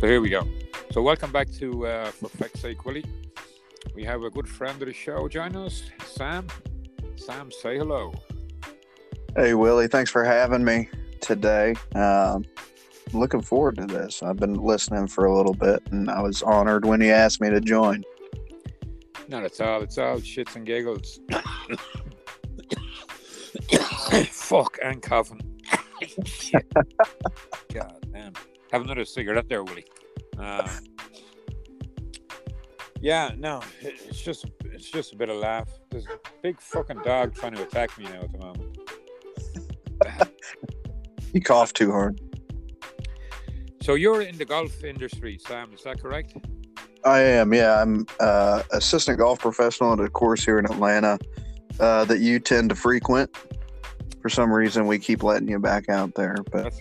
[0.00, 0.46] So here we go.
[0.92, 3.04] So welcome back to uh, For Feck's Sake, Willie.
[3.96, 6.46] We have a good friend of the show join us, Sam.
[7.16, 8.14] Sam, say hello.
[9.34, 9.88] Hey, Willie.
[9.88, 10.88] Thanks for having me
[11.20, 11.74] today.
[11.96, 12.44] Um,
[13.12, 14.22] looking forward to this.
[14.22, 17.50] I've been listening for a little bit, and I was honored when he asked me
[17.50, 18.04] to join.
[19.26, 19.82] Not at all.
[19.82, 21.18] It's all shits and giggles.
[24.30, 25.40] Fuck, and coughing.
[27.74, 27.97] God.
[28.72, 29.86] Have another cigarette there, Willie.
[30.38, 30.68] Uh,
[33.00, 35.68] yeah, no, it- it's just it's just a bit of laugh.
[35.90, 38.78] There's a big fucking dog trying to attack me now at the moment.
[41.32, 42.20] He coughed too hard.
[43.82, 45.70] So you're in the golf industry, Sam?
[45.74, 46.34] Is that correct?
[47.04, 47.52] I am.
[47.52, 51.18] Yeah, I'm uh, assistant golf professional at a course here in Atlanta
[51.80, 53.30] uh, that you tend to frequent.
[54.22, 56.80] For some reason, we keep letting you back out there, but That's,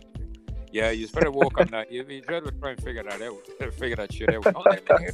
[0.71, 1.91] yeah, you better walk on that.
[1.91, 3.73] You, you better try and figure that out.
[3.73, 4.44] Figure that shit out.
[4.44, 5.11] Don't let me hear.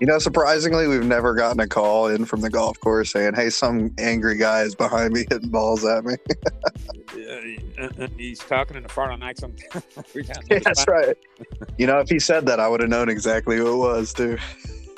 [0.00, 3.50] you know, surprisingly, we've never gotten a call in from the golf course saying, "Hey,
[3.50, 6.14] some angry guy is behind me hitting balls at me."
[7.14, 9.62] Uh, and he's talking in a foreign accent.
[10.14, 11.16] Yeah, that's right.
[11.78, 14.36] You know, if he said that, I would have known exactly who it was too.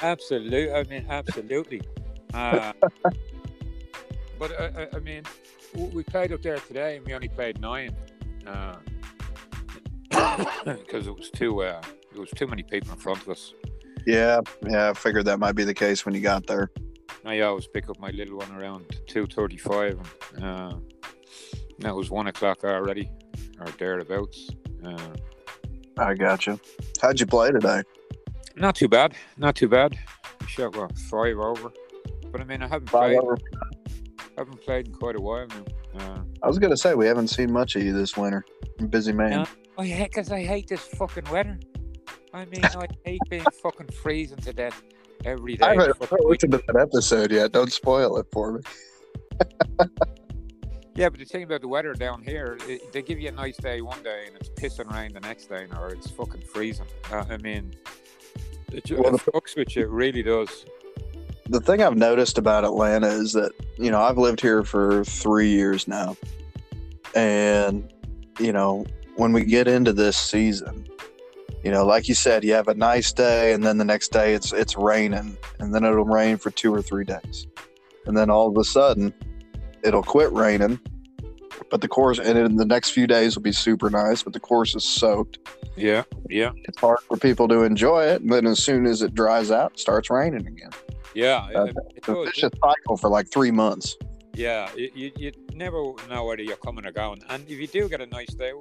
[0.00, 0.72] Absolutely.
[0.72, 1.82] I mean, absolutely.
[2.32, 2.72] Uh,
[4.38, 5.24] but uh, I, I mean,
[5.74, 7.94] we played up there today, and we only played nine
[10.64, 11.80] because it was too uh,
[12.14, 13.52] it was too many people in front of us.
[14.06, 14.90] Yeah, yeah.
[14.90, 16.70] I figured that might be the case when you got there.
[17.24, 19.98] I always pick up my little one around two thirty-five,
[20.36, 20.74] and uh,
[21.80, 23.10] that was one o'clock already,
[23.58, 24.50] or thereabouts.
[24.84, 25.08] Uh,
[25.98, 26.60] I got you.
[27.02, 27.82] How'd you play today?
[28.54, 29.98] not too bad, not too bad.
[30.40, 31.72] We shot what five over,
[32.30, 33.36] but I mean, I haven't Five played, over.
[34.38, 35.64] haven't played in quite a while now.
[36.00, 38.44] Uh, I was gonna say we haven't seen much of you this winter.
[38.78, 39.46] A busy man.
[39.76, 39.82] Yeah.
[39.82, 41.58] I hate because I hate this fucking weather.
[42.32, 44.82] I mean, I hate being fucking freezing to death
[45.24, 45.66] every day.
[45.66, 46.42] I haven't fucking week.
[46.42, 47.52] listened to that episode yet.
[47.52, 48.60] Don't spoil it for me.
[50.96, 53.58] Yeah, but the thing about the weather down here, it, they give you a nice
[53.58, 56.86] day one day and it's pissing rain the next day, or it's fucking freezing.
[57.12, 57.74] Uh, I mean,
[58.72, 59.82] it, Well, it fucks with you.
[59.82, 60.64] It really does.
[61.50, 65.50] The thing I've noticed about Atlanta is that you know I've lived here for three
[65.50, 66.16] years now,
[67.14, 67.92] and
[68.40, 70.86] you know when we get into this season,
[71.64, 74.34] you know, like you said, you have a nice day, and then the next day
[74.34, 77.46] it's it's raining, and then it'll rain for two or three days,
[78.06, 79.12] and then all of a sudden
[79.82, 80.78] it'll quit raining,
[81.70, 84.40] but the course and in the next few days will be super nice, but the
[84.40, 85.38] course is soaked.
[85.76, 89.14] Yeah, yeah, It's hard for people to enjoy it, and then as soon as it
[89.14, 90.70] dries out, it starts raining again.
[91.14, 91.48] yeah.
[91.54, 93.96] Uh, it, it It's a vicious cycle for like three months.
[94.36, 97.22] Yeah, you, you, never know whether you're coming or going.
[97.30, 98.52] And if you do get a nice day,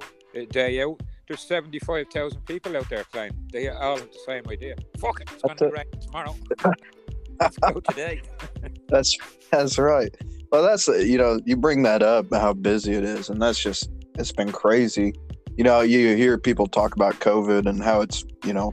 [0.44, 3.32] day out, there's 75,000 people out there playing.
[3.52, 4.76] They all have the same idea.
[4.98, 6.36] Fuck it, it's going to rain tomorrow.
[7.40, 8.22] Let's go today.
[8.88, 9.16] That's
[9.50, 10.14] that's right.
[10.52, 13.90] Well, that's you know you bring that up how busy it is, and that's just
[14.14, 15.12] it's been crazy.
[15.56, 18.72] You know, you hear people talk about COVID and how it's you know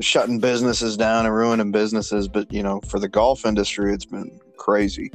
[0.00, 4.38] shutting businesses down and ruining businesses, but you know for the golf industry, it's been
[4.58, 5.10] crazy.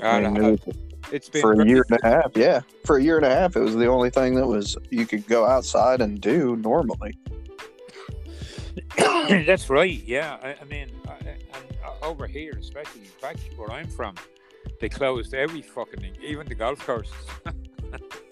[0.00, 0.72] I And mean, uh,
[1.12, 3.56] it's been for a year and a half, yeah, for a year and a half,
[3.56, 7.16] it was the only thing that was you could go outside and do normally.
[8.96, 10.02] That's right.
[10.04, 14.14] Yeah, I, I mean, I, and uh, over here, especially back where I'm from,
[14.80, 17.14] they closed every fucking thing, even the golf courses.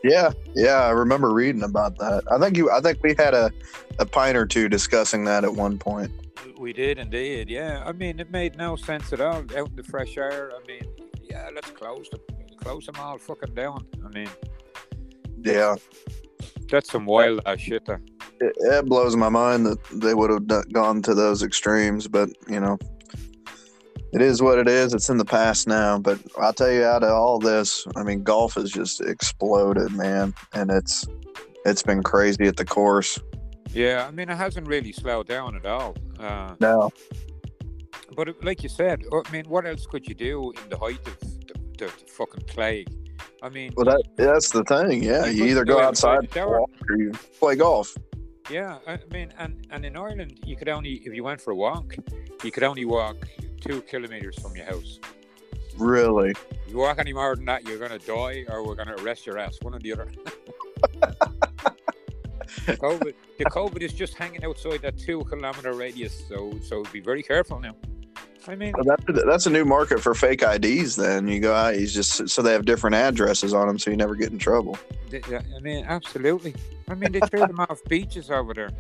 [0.05, 2.23] Yeah, yeah, I remember reading about that.
[2.31, 3.51] I think you, I think we had a,
[3.99, 6.13] a pint or two discussing that at one point.
[6.59, 7.49] We did indeed.
[7.49, 9.39] Yeah, I mean, it made no sense at all.
[9.57, 10.53] Out in the fresh air.
[10.55, 10.87] I mean,
[11.23, 12.21] yeah, let's close them,
[12.67, 13.87] close them all fucking down.
[14.05, 14.29] I mean,
[15.43, 15.77] Yeah,
[16.69, 17.85] that's some wild ass shit.
[17.87, 18.01] There.
[18.41, 22.59] it, it blows my mind that they would have gone to those extremes, but you
[22.59, 22.77] know,
[24.13, 24.95] it is what it is.
[24.95, 25.99] It's in the past now.
[25.99, 30.35] But I'll tell you, out of all this, I mean, golf has just exploded, man,
[30.53, 31.07] and it's
[31.65, 33.21] it's been crazy at the course.
[33.71, 35.95] Yeah, I mean, it hasn't really slowed down at all.
[36.19, 36.91] Uh, No,
[38.17, 41.36] but like you said, I mean, what else could you do in the height of
[41.77, 42.89] the, the, the fucking plague?
[43.43, 45.03] I mean, well, that that's the thing.
[45.03, 47.97] Yeah, You you either go outside or you play golf.
[48.51, 51.57] Yeah, I mean, and and in Ireland, you could only if you went for a
[51.57, 51.95] walk,
[52.45, 53.17] you could only walk
[53.61, 54.99] two kilometers from your house.
[55.77, 56.31] Really?
[56.31, 59.39] If you walk any more than that, you're gonna die, or we're gonna arrest your
[59.39, 59.59] ass.
[59.63, 60.09] One or the other.
[62.67, 67.23] COVID, the COVID is just hanging outside that two kilometer radius, so so be very
[67.23, 67.77] careful now.
[68.49, 70.95] I mean, that's, that's a new market for fake IDs.
[70.97, 73.97] Then you go out, you just so they have different addresses on them, so you
[73.97, 74.79] never get in trouble.
[75.13, 76.55] I mean, absolutely.
[76.89, 78.71] I mean, they threw them off beaches over there.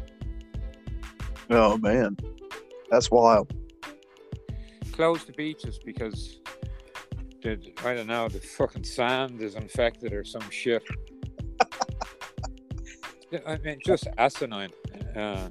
[1.50, 2.16] Oh man,
[2.90, 3.52] that's wild.
[4.92, 6.40] Close the beaches because
[7.42, 10.82] the, I don't know the fucking sand is infected or some shit.
[13.46, 14.70] I mean, just asinine.
[15.14, 15.48] Uh,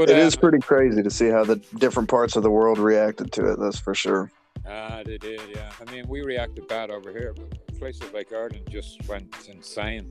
[0.00, 2.78] but it uh, is pretty crazy to see how the different parts of the world
[2.78, 3.58] reacted to it.
[3.60, 4.30] That's for sure.
[4.66, 5.42] Ah, they did.
[5.54, 10.10] Yeah, I mean, we reacted bad over here, but places like Ireland just went insane.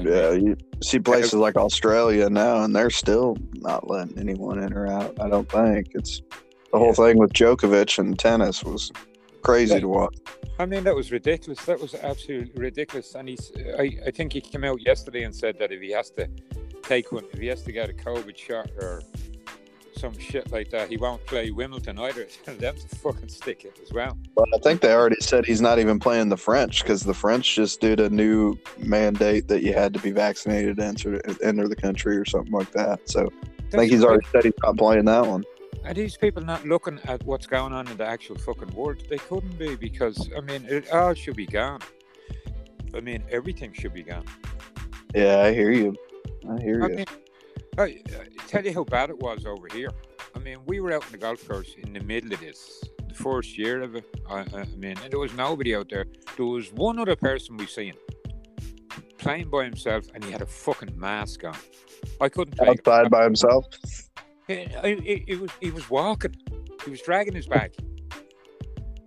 [0.00, 4.86] Yeah, you see places like Australia now, and they're still not letting anyone in or
[4.86, 5.20] out.
[5.20, 6.22] I don't think it's
[6.70, 7.06] the whole yeah.
[7.08, 8.92] thing with Djokovic and tennis was
[9.42, 9.80] crazy yeah.
[9.80, 10.16] to watch.
[10.60, 11.64] I mean, that was ridiculous.
[11.64, 13.16] That was absolutely ridiculous.
[13.16, 16.10] And he's, I, I think he came out yesterday and said that if he has
[16.12, 16.28] to
[16.82, 19.02] take one, if he has to get a COVID shot or
[20.00, 22.26] some shit like that, he won't play Wimbledon either.
[22.44, 24.16] them to fucking stick it as well.
[24.34, 27.54] Well, I think they already said he's not even playing the French because the French
[27.54, 31.76] just did a new mandate that you had to be vaccinated to enter, enter the
[31.76, 33.08] country or something like that.
[33.08, 33.28] So
[33.72, 35.44] I think he's already said he's not playing that one.
[35.84, 39.02] Are these people not looking at what's going on in the actual fucking world?
[39.08, 41.80] They couldn't be because I mean it all should be gone.
[42.94, 44.24] I mean everything should be gone.
[45.14, 45.96] Yeah, I hear you.
[46.48, 46.96] I hear I you.
[46.96, 47.06] Mean,
[48.46, 49.90] tell you how bad it was over here.
[50.34, 53.14] I mean, we were out in the golf course in the middle of this, the
[53.14, 54.04] first year of it.
[54.28, 56.06] I, I mean, and there was nobody out there.
[56.36, 57.94] There was one other person we seen
[59.18, 61.56] playing by himself, and he had a fucking mask on.
[62.20, 63.66] I couldn't play outside by himself.
[64.48, 66.34] He, was he was walking.
[66.84, 67.72] He was dragging his bag.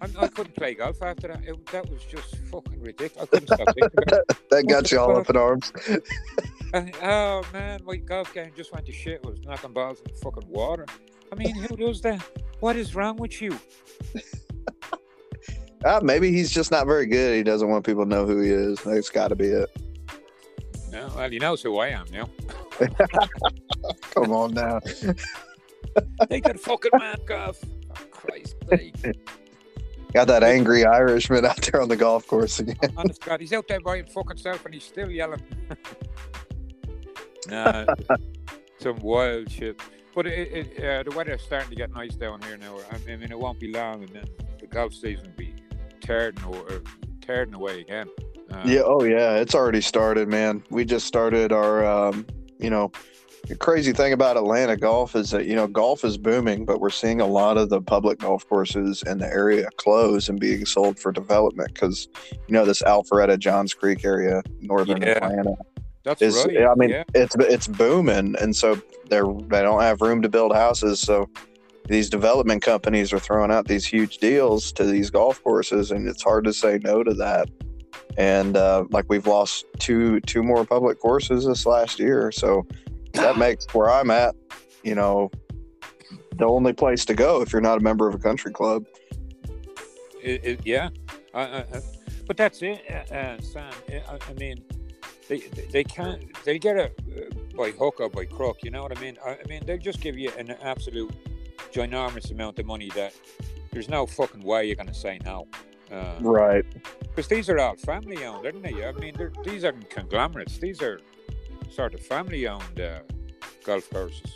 [0.01, 1.44] I, I couldn't play golf after that.
[1.44, 3.24] It, that was just fucking ridiculous.
[3.24, 4.38] I couldn't stop thinking about it.
[4.50, 5.71] that got you all up in arms.
[6.74, 9.22] and, oh man, my golf game just went to shit.
[9.24, 10.86] I was knocking balls in the fucking water.
[11.31, 12.22] I mean, who does that?
[12.60, 13.58] What is wrong with you?
[15.86, 17.36] uh, maybe he's just not very good.
[17.36, 18.81] He doesn't want people to know who he is.
[18.84, 19.70] That's got to be it.
[20.92, 22.30] No, well, he knows who I am now.
[24.14, 24.80] Come on now.
[26.30, 27.60] Take that fucking mask off.
[27.90, 28.56] Oh, Christ.
[30.14, 32.78] Got that angry Irishman out there on the golf course again.
[32.96, 35.42] Honest God, he's out there by his fucking self and he's still yelling.
[37.48, 37.86] Nah,
[38.80, 39.80] some wild shit.
[40.16, 42.78] But it, it, uh, the weather's starting to get nice down here now.
[42.92, 44.25] I mean, it won't be long, and then
[44.60, 45.56] the golf season will be
[46.01, 46.84] tearing, or,
[47.22, 48.07] tearing away again.
[48.51, 48.81] Uh, yeah.
[48.86, 49.38] Oh, yeah.
[49.38, 50.63] It's already started, man.
[50.69, 52.28] We just started our, um,
[52.60, 52.92] you know,
[53.48, 56.90] the crazy thing about Atlanta golf is that you know golf is booming, but we're
[56.90, 60.98] seeing a lot of the public golf courses in the area close and being sold
[60.98, 62.07] for development because
[62.48, 65.25] you know this Alpharetta Johns Creek area, northern yeah.
[65.25, 65.56] Atlanta.
[66.04, 66.66] That's is, right.
[66.66, 67.04] I mean, yeah.
[67.14, 71.30] it's it's booming, and so they're they don't have room to build houses, so
[71.88, 76.24] these development companies are throwing out these huge deals to these golf courses, and it's
[76.24, 77.50] hard to say no to that.
[78.18, 82.66] And uh, like we've lost two two more public courses this last year, so
[83.14, 84.36] that makes where I'm at,
[84.84, 85.32] you know,
[86.38, 88.86] the only place to go if you're not a member of a country club.
[90.22, 90.90] It, it, yeah,
[91.34, 91.82] uh, uh,
[92.28, 93.72] but that's it, uh, uh Sam.
[93.90, 94.64] I, I, mean,
[95.28, 95.40] they
[95.72, 98.58] they can't they get it by hook or by crook.
[98.64, 99.18] You know what I mean?
[99.25, 101.14] I, I mean, they'll just give you an absolute
[101.72, 103.14] ginormous amount of money that
[103.72, 105.48] there's no fucking way you're going to say no.
[105.92, 106.66] Uh, right.
[107.02, 108.86] Because these are all family owned, aren't they?
[108.86, 110.58] I mean, these aren't conglomerates.
[110.58, 111.00] These are
[111.69, 113.00] sort of family owned uh,
[113.66, 114.33] golf courses.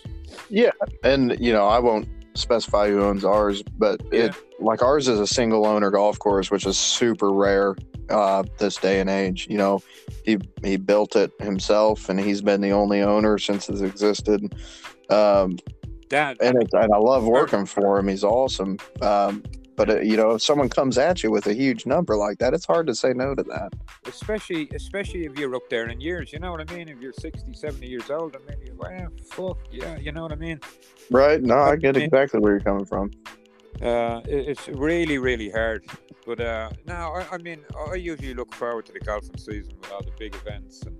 [0.49, 0.71] Yeah,
[1.03, 4.25] and you know I won't specify who owns ours, but yeah.
[4.25, 7.75] it like ours is a single owner golf course, which is super rare
[8.09, 9.47] uh, this day and age.
[9.49, 9.81] You know,
[10.27, 14.53] he he built it himself, and he's been the only owner since it's existed.
[15.09, 15.57] Um,
[16.09, 18.07] Dad, and, it, and I love working for him.
[18.07, 18.77] He's awesome.
[19.01, 19.43] Um,
[19.77, 22.53] but uh, you know, if someone comes at you with a huge number like that,
[22.53, 23.73] it's hard to say no to that.
[24.05, 26.33] Especially, especially if you're up there in years.
[26.33, 26.89] You know what I mean?
[26.89, 30.31] If you're 60, 70 years old, I mean, you're, well, fuck, yeah, you know what
[30.31, 30.59] I mean?
[31.09, 31.41] Right.
[31.41, 33.11] No, I get exactly where you're coming from.
[33.81, 35.85] Uh, it's really, really hard.
[36.27, 39.91] But uh, now, I, I, mean, I usually look forward to the golfing season with
[39.91, 40.97] all the big events and.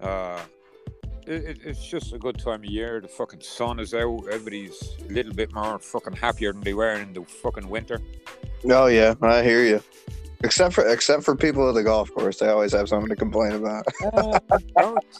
[0.00, 0.40] Uh,
[1.26, 3.00] it, it's just a good time of year.
[3.00, 4.24] The fucking sun is out.
[4.30, 8.00] Everybody's a little bit more fucking happier than they were in the fucking winter.
[8.64, 9.82] Oh yeah, I hear you.
[10.42, 13.52] Except for except for people at the golf course, they always have something to complain
[13.52, 13.84] about.
[14.14, 14.38] uh,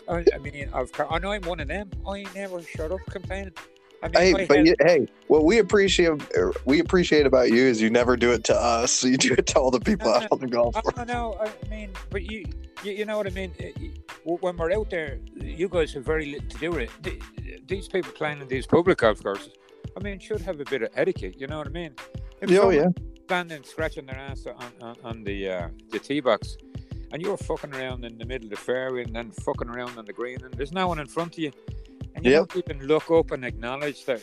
[0.09, 1.90] I, I mean, I've, I know I'm one of them.
[2.07, 3.52] I never shut up complaining.
[4.02, 6.11] I mean, hey, but you, hey, what we appreciate
[6.64, 9.05] we appreciate about you is you never do it to us.
[9.09, 10.99] You do it to all the people out on the golf course.
[10.99, 11.35] I know.
[11.40, 12.45] I mean, but you,
[12.85, 13.55] you, you know what I mean.
[14.25, 17.67] When we're out there, you guys have very little to do with it.
[17.67, 19.55] These people playing in these public golf courses,
[19.97, 21.40] I mean, should have a bit of etiquette.
[21.40, 21.95] You know what I mean?
[22.43, 22.88] If oh yeah.
[23.25, 26.57] Standing scratching their ass on, on, on the uh, the tee box,
[27.12, 30.05] and you're fucking around in the middle of the fairway and then fucking around on
[30.05, 31.52] the green, and there's no one in front of you
[32.14, 32.48] and you Yep.
[32.48, 34.22] don't even look up and acknowledge that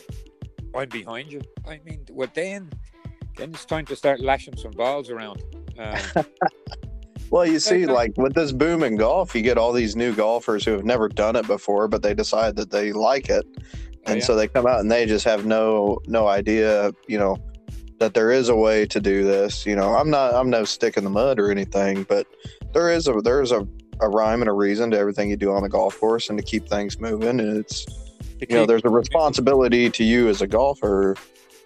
[0.74, 1.40] I'm behind you.
[1.66, 2.70] I mean, well then,
[3.36, 5.42] then it's time to start lashing some balls around.
[5.78, 5.98] Uh,
[7.30, 10.64] Well, you see, like with this boom in golf, you get all these new golfers
[10.64, 13.62] who have never done it before, but they decide that they like it, oh,
[14.06, 14.24] and yeah.
[14.24, 17.36] so they come out and they just have no no idea, you know,
[17.98, 19.66] that there is a way to do this.
[19.66, 22.28] You know, I'm not I'm no stick in the mud or anything, but
[22.72, 23.66] there is a there is a,
[24.00, 26.44] a rhyme and a reason to everything you do on the golf course and to
[26.44, 27.40] keep things moving.
[27.40, 27.86] And it's
[28.40, 31.16] you know there's a responsibility to you as a golfer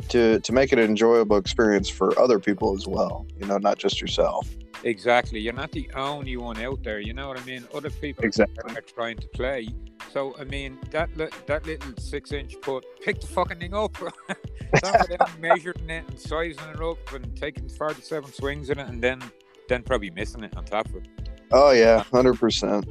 [0.08, 3.26] to to make it an enjoyable experience for other people as well.
[3.38, 4.48] You know, not just yourself.
[4.82, 5.40] Exactly.
[5.40, 7.00] You're not the only one out there.
[7.00, 7.66] You know what I mean?
[7.74, 8.74] Other people Exactly.
[8.74, 9.68] are trying to play.
[10.12, 13.96] So I mean, that li- that little six-inch putt, pick the fucking thing up.
[13.98, 18.70] Don't go down measuring it and sizing it up and taking five to seven swings
[18.70, 19.20] in it, and then
[19.68, 21.08] then probably missing it on top of it.
[21.52, 22.86] Oh yeah, hundred percent.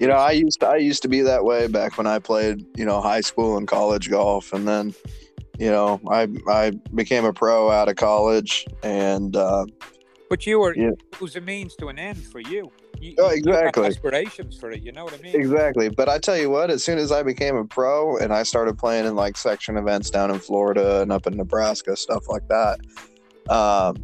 [0.00, 2.66] You know, I used to, I used to be that way back when I played,
[2.76, 4.92] you know, high school and college golf, and then,
[5.58, 9.64] you know, I I became a pro out of college, and uh,
[10.28, 10.90] But you were Yeah.
[11.12, 12.70] it was a means to an end for you.
[13.00, 13.86] you Oh, you had exactly.
[13.86, 14.82] aspirations for it.
[14.82, 15.36] You know what I mean?
[15.36, 15.88] exactly.
[15.88, 18.76] But I tell you what, as soon as I became a pro and I started
[18.76, 22.80] playing in like section events down in Florida and up in Nebraska, stuff like that,
[23.48, 23.96] um,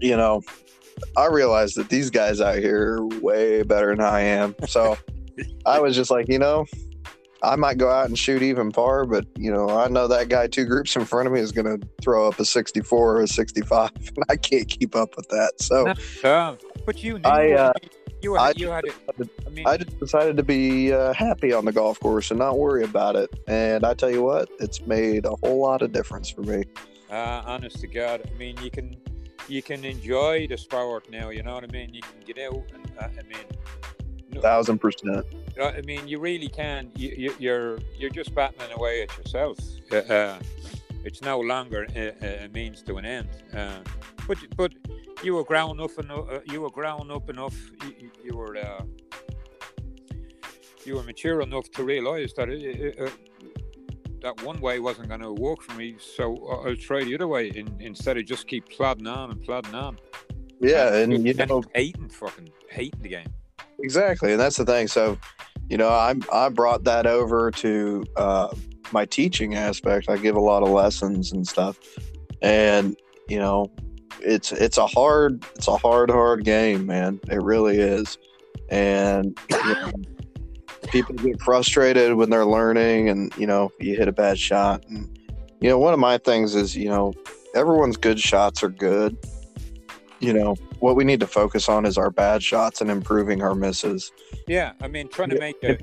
[0.00, 0.42] you know,
[1.16, 4.54] I realized that these guys out here are way better than I am.
[4.66, 4.96] So
[5.66, 6.66] I was just like, you know,
[7.42, 10.46] I might go out and shoot even par, but you know, I know that guy
[10.46, 13.26] two groups in front of me is going to throw up a 64 or a
[13.26, 15.54] 65, and I can't keep up with that.
[15.58, 15.92] So
[16.22, 16.56] Uh,
[16.86, 17.72] but you knew I, uh,
[18.22, 18.94] you had, I you had it.
[19.44, 22.58] I mean, I just decided to be uh, happy on the golf course and not
[22.58, 23.30] worry about it.
[23.48, 26.64] And I tell you what, it's made a whole lot of difference for me.
[27.10, 28.96] Uh, honest to God, I mean, you can
[29.48, 31.30] you can enjoy the sport now.
[31.30, 31.94] You know what I mean?
[31.94, 33.46] You can get out, and uh, I mean,
[34.32, 35.26] no, Thousand percent.
[35.60, 36.90] I mean, you really can.
[36.96, 39.58] You, you, you're you're just battling away at yourself.
[39.90, 40.38] Uh, uh,
[41.04, 43.28] it's no longer a, a means to an end.
[43.54, 43.80] Uh,
[44.26, 44.72] but but
[45.22, 46.30] you were grown up enough.
[46.30, 47.54] Uh, you were grown up enough.
[47.84, 48.82] You, you, were uh,
[50.84, 53.10] you were mature enough to realise that it, it, uh,
[54.22, 55.96] that one way wasn't going to work for me.
[55.98, 59.74] So I'll try the other way in, instead of just keep plodding on and plodding
[59.74, 59.98] on.
[60.60, 63.26] Yeah, and you and know hating fucking hating the game.
[63.80, 64.86] exactly, and that's the thing.
[64.86, 65.18] So,
[65.68, 68.54] you know, I I brought that over to uh,
[68.92, 70.08] my teaching aspect.
[70.08, 71.78] I give a lot of lessons and stuff,
[72.42, 72.96] and
[73.28, 73.72] you know,
[74.20, 77.18] it's it's a hard it's a hard hard game, man.
[77.28, 78.16] It really is,
[78.70, 79.90] and you know,
[80.92, 85.18] people get frustrated when they're learning, and you know, you hit a bad shot, and
[85.60, 87.12] you know, one of my things is you know,
[87.54, 89.16] everyone's good shots are good.
[90.20, 93.56] You know, what we need to focus on is our bad shots and improving our
[93.56, 94.12] misses.
[94.46, 95.78] Yeah, I mean, trying to make the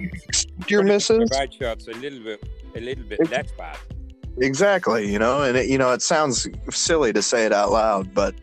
[0.67, 2.43] Your trying to make the misses, bad shots a little bit
[2.75, 3.77] a little bit less bad.
[4.37, 5.11] exactly.
[5.11, 8.35] You know, and it, you know, it sounds silly to say it out loud, But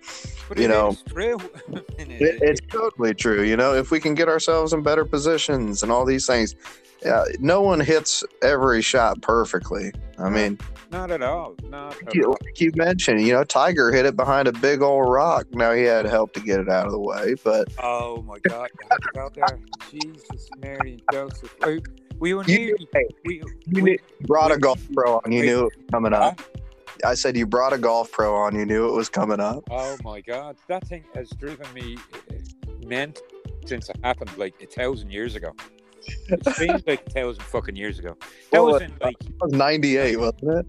[0.56, 1.38] You know, true.
[2.18, 3.42] It, it's totally true.
[3.42, 6.54] You know, if we can get ourselves in better positions and all these things,
[7.04, 9.92] yeah, no one hits every shot perfectly.
[10.18, 10.58] I mean,
[10.90, 11.54] not at all.
[11.64, 12.38] Not at you, all.
[12.42, 15.46] like you mentioned, you know, Tiger hit it behind a big old rock.
[15.52, 18.70] Now he had help to get it out of the way, but Oh my God!
[18.80, 19.60] You had to go there.
[19.90, 21.54] Jesus, Mary, and Joseph.
[21.66, 21.82] We,
[22.18, 22.76] we were You-
[23.26, 25.32] we, you we, brought a we- golf pro on.
[25.32, 25.46] You Wait.
[25.46, 26.40] knew it was coming up.
[27.04, 28.54] I said you brought a golf pro on.
[28.54, 29.64] You knew it was coming up.
[29.70, 30.56] Oh my God!
[30.68, 31.98] That thing has driven me
[32.84, 33.20] meant
[33.66, 35.54] since it happened like a thousand years ago.
[36.28, 38.16] It seems like a thousand fucking years ago.
[38.52, 40.66] That Well, was in like was 98, wasn't it?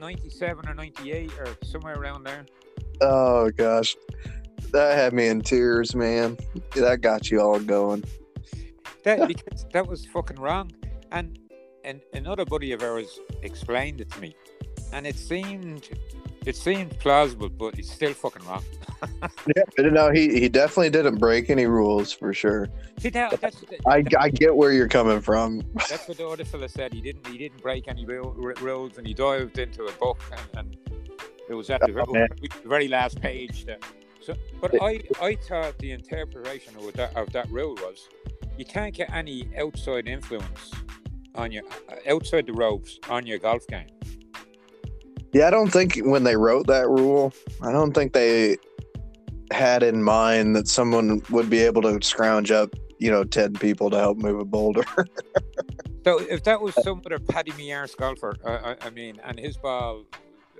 [0.00, 2.46] 97 or 98 or somewhere around there.
[3.00, 3.96] Oh gosh,
[4.72, 6.36] that had me in tears, man.
[6.74, 8.04] That got you all going.
[9.02, 10.70] That because that was fucking wrong.
[11.12, 11.38] And
[11.84, 14.34] and another buddy of ours explained it to me,
[14.92, 15.88] and it seemed
[16.44, 18.64] it seemed plausible, but it's still fucking wrong.
[19.54, 22.68] Yeah, but no, he he definitely didn't break any rules for sure.
[22.98, 25.62] See that, that's I, I get where you're coming from.
[25.90, 26.94] that's what the other fella said.
[26.94, 30.18] He didn't he didn't break any ru- ru- rules, and he dived into a book,
[30.32, 30.76] and, and
[31.48, 32.28] it was at the Oh, very, man.
[32.40, 33.66] the very last page.
[33.66, 33.82] That,
[34.22, 38.08] so, but I I thought the interpretation of that of that rule was
[38.56, 40.72] you can't get any outside influence
[41.34, 43.86] on your uh, outside the ropes on your golf game.
[45.32, 48.56] Yeah, I don't think when they wrote that rule, I don't think they
[49.52, 53.90] had in mind that someone would be able to scrounge up, you know, ten people
[53.90, 54.84] to help move a boulder.
[56.06, 59.56] So if that was some other Paddy Mears golfer, uh, I, I mean, and his
[59.56, 60.04] ball,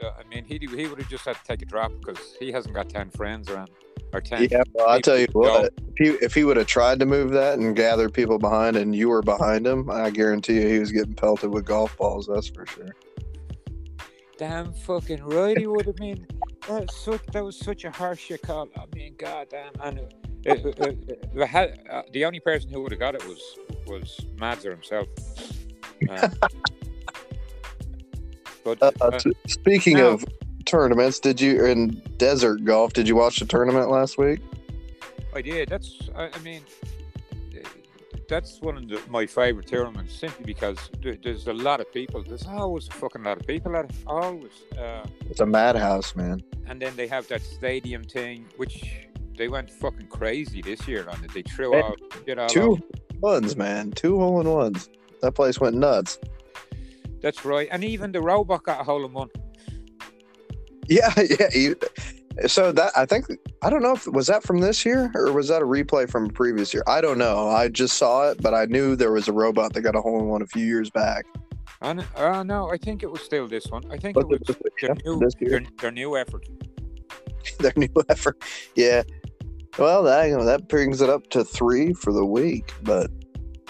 [0.02, 2.50] uh, I mean, he he would have just had to take a drop because he
[2.50, 3.70] hasn't got ten friends around.
[4.12, 4.48] or ten.
[4.50, 7.30] Yeah, well, I tell you what, if he, if he would have tried to move
[7.30, 10.90] that and gather people behind, and you were behind him, I guarantee you he was
[10.90, 12.26] getting pelted with golf balls.
[12.26, 12.96] That's for sure.
[14.38, 16.26] Damn fucking right he would have been.
[16.68, 18.68] That was, such, that was such a harsh call.
[18.76, 19.72] I mean, goddamn.
[19.80, 20.14] And it,
[20.44, 23.40] it, it, it had, uh, the only person who would have got it was
[23.86, 25.08] was Madzer himself.
[26.10, 26.28] Uh,
[28.64, 30.10] but Uh, uh, t- speaking no.
[30.12, 30.24] of
[30.66, 32.92] tournaments, did you in desert golf?
[32.92, 34.40] Did you watch the tournament last week?
[35.34, 35.68] I did.
[35.68, 36.08] That's.
[36.16, 36.62] I, I mean,
[38.28, 42.22] that's one of the, my favorite tournaments simply because there, there's a lot of people.
[42.22, 43.92] There's always a fucking lot of people at it.
[44.06, 44.52] Always.
[44.78, 46.42] Uh, It's a madhouse, man.
[46.66, 48.84] and then they have that stadium thing, which
[49.38, 51.32] they went fucking crazy this year on it.
[51.32, 52.82] They threw Hey, out shit all Two over.
[53.20, 53.92] ones, man.
[53.92, 54.88] Two hole in ones.
[55.22, 56.18] That place went nuts.
[57.22, 57.68] That's right.
[57.70, 59.28] And even the robot got a hole in one.
[60.88, 61.48] Yeah, yeah.
[61.52, 61.76] You,
[62.46, 63.26] so that I think
[63.62, 66.26] I don't know if was that from this year or was that a replay from
[66.26, 66.82] a previous year.
[66.86, 67.48] I don't know.
[67.48, 70.20] I just saw it, but I knew there was a robot that got a hole
[70.20, 71.24] in one a few years back.
[71.80, 73.84] And uh, no, I think it was still this one.
[73.90, 76.46] I think Was it was their new, their, their new effort.
[77.58, 78.42] their new effort.
[78.74, 79.02] Yeah.
[79.78, 82.72] Well, that that brings it up to three for the week.
[82.82, 83.10] But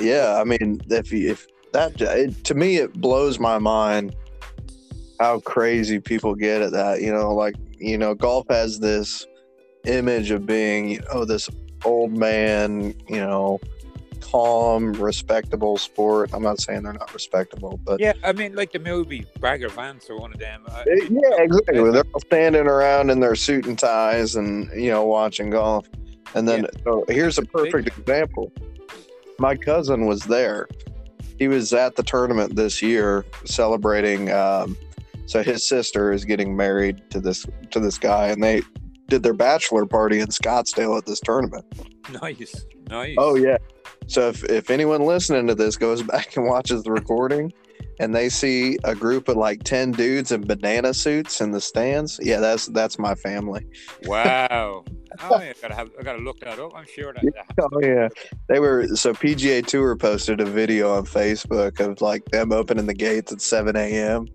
[0.01, 4.15] yeah, I mean, if you, if that it, to me, it blows my mind
[5.19, 7.03] how crazy people get at that.
[7.03, 9.27] You know, like you know, golf has this
[9.87, 11.49] image of being oh this
[11.85, 13.61] old man, you know,
[14.21, 16.31] calm, respectable sport.
[16.33, 20.11] I'm not saying they're not respectable, but Yeah, I mean, like the movie Bagger Vance
[20.11, 20.63] or one of them.
[20.69, 21.91] Uh, Eh, Yeah, exactly.
[21.91, 25.89] They're all standing around in their suit and ties and, you know, watching golf.
[26.35, 28.53] And then, so here's a perfect example.
[29.39, 30.69] My cousin was there.
[31.39, 34.33] He was at the tournament this year celebrating.
[34.33, 34.77] Um,
[35.27, 38.63] so his sister is getting married to this to this guy, and they
[39.09, 41.65] did their bachelor party in Scottsdale at this tournament.
[42.23, 43.15] Nice, nice.
[43.19, 43.59] Oh yeah.
[44.07, 47.53] So if, if anyone listening to this goes back and watches the recording
[47.99, 52.21] and they see a group of like 10 dudes in banana suits in the stands,
[52.23, 53.67] yeah, that's that's my family.
[54.05, 54.85] Wow.
[55.19, 55.91] Oh, yeah, I gotta have.
[55.99, 56.73] I gotta look that up.
[56.77, 57.23] I'm sure that.
[57.23, 58.09] that Oh yeah.
[58.51, 62.93] They were so PGA Tour posted a video on Facebook of like them opening the
[62.93, 64.27] gates at 7 a.m.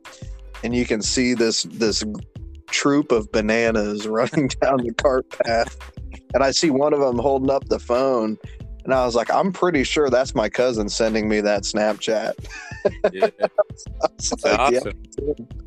[0.63, 2.03] and you can see this this
[2.67, 5.77] troop of bananas running down the cart path.
[6.33, 8.37] And I see one of them holding up the phone.
[8.83, 12.33] And I was like, I'm pretty sure that's my cousin sending me that Snapchat.
[13.13, 13.27] yeah,
[14.01, 14.93] that's like, awesome.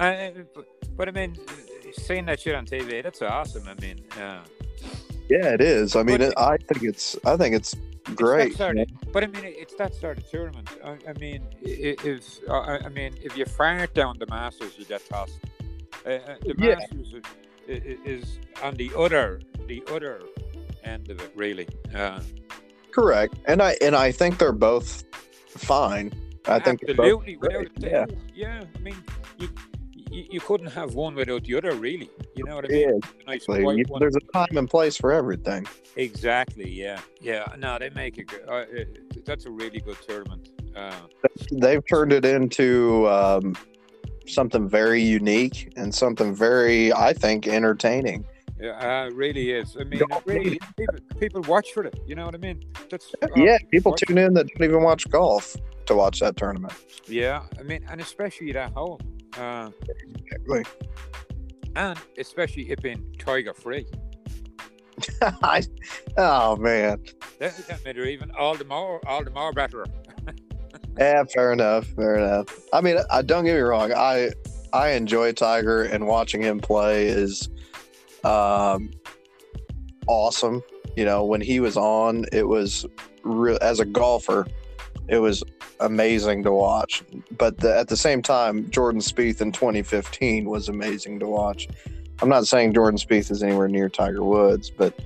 [0.00, 1.36] Uh, but, but I mean,
[1.92, 3.68] seeing that shit on TV, that's awesome.
[3.68, 4.42] I mean, uh,
[5.28, 5.94] Yeah, it is.
[5.94, 8.56] I mean, it, I think it's I think it's It's great.
[8.56, 10.68] sort of- but I mean, it's that sort of tournament.
[10.84, 15.38] I, I mean, if I mean, if you fart down the Masters, you get tossed.
[16.06, 16.74] Uh, uh, the Yeah.
[16.76, 17.14] Masters
[17.66, 20.20] is on the other, the other
[20.84, 21.66] end of it, really.
[21.94, 22.20] Uh,
[22.90, 23.34] Correct.
[23.46, 25.02] And I and I think they're both
[25.48, 26.12] fine.
[26.46, 27.90] I think absolutely, without great.
[27.92, 28.06] Yeah.
[28.34, 28.96] Yeah, I mean,
[29.38, 29.48] you,
[30.14, 32.08] you, you couldn't have one without the other, really.
[32.36, 33.00] You know what I mean?
[33.26, 33.62] Nice exactly.
[33.62, 35.66] quiet You- There's a time and place for everything.
[35.96, 36.70] Exactly.
[36.70, 37.00] Yeah.
[37.20, 37.44] Yeah.
[37.58, 38.28] No, they make it.
[38.28, 38.42] good.
[38.48, 38.64] Uh, uh,
[39.24, 40.50] that's a really good tournament.
[40.76, 40.92] Uh,
[41.52, 43.56] They've turned it into um,
[44.26, 48.24] something very unique and something very, I think, entertaining.
[48.60, 49.76] Yeah, uh, it really is.
[49.78, 51.98] I mean, really, people, people watch for it.
[52.06, 52.62] You know what I mean?
[52.88, 56.72] That's uh, yeah, people tune in that don't even watch golf to watch that tournament.
[57.06, 59.00] Yeah, I mean, and especially that hole,
[59.38, 59.70] uh,
[60.16, 60.64] Exactly.
[61.76, 63.86] and especially it being tiger free.
[66.16, 67.02] Oh man,
[67.40, 69.84] That, that made it even all the more, all the more better.
[70.98, 72.46] yeah, fair enough, fair enough.
[72.72, 73.92] I mean, I don't get me wrong.
[73.92, 74.30] I
[74.72, 77.48] I enjoy Tiger and watching him play is
[78.22, 78.90] um,
[80.06, 80.62] awesome.
[80.96, 82.86] You know, when he was on, it was
[83.24, 84.46] real as a golfer,
[85.08, 85.42] it was
[85.80, 87.02] amazing to watch.
[87.36, 91.68] But the, at the same time, Jordan Spieth in 2015 was amazing to watch.
[92.22, 94.98] I'm not saying Jordan Spieth is anywhere near Tiger Woods, but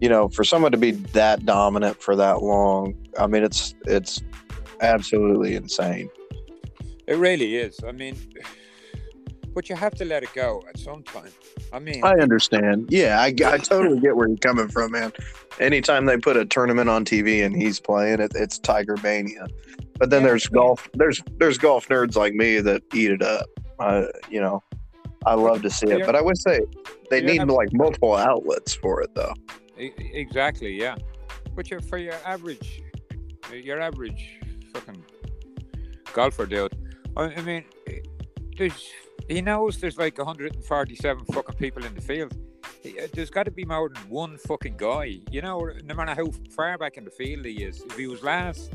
[0.00, 4.22] you know, for someone to be that dominant for that long, I mean, it's it's
[4.80, 6.10] absolutely insane.
[7.06, 7.78] It really is.
[7.86, 8.16] I mean,
[9.56, 11.30] but you have to let it go at some time.
[11.72, 12.90] I mean, I understand.
[12.90, 15.14] Yeah, I, I totally get where you're coming from, man.
[15.58, 19.46] Anytime they put a tournament on TV and he's playing it, it's Tiger Mania.
[19.98, 20.56] But then Yeah, there's yeah.
[20.56, 20.90] golf.
[20.92, 23.46] There's there's golf nerds like me that eat it up.
[23.78, 24.62] Uh, you know,
[25.24, 26.60] I love to see it, but I would say
[27.08, 29.32] they need like multiple outlets for it, though.
[29.78, 30.96] Exactly, yeah.
[31.54, 32.82] But you're, for your average,
[33.50, 34.38] your average
[34.74, 35.02] fucking
[36.12, 36.76] golfer, dude.
[37.16, 37.64] I, I mean,
[38.58, 38.92] there's
[39.28, 42.34] he knows there's like 147 fucking people in the field.
[42.84, 45.20] eh, there's got to be more than one fucking guy.
[45.30, 48.22] You know, no matter how far back in the field he is, if he was
[48.22, 48.70] last,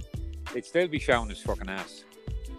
[0.54, 2.04] he'd still be showing his fucking ass.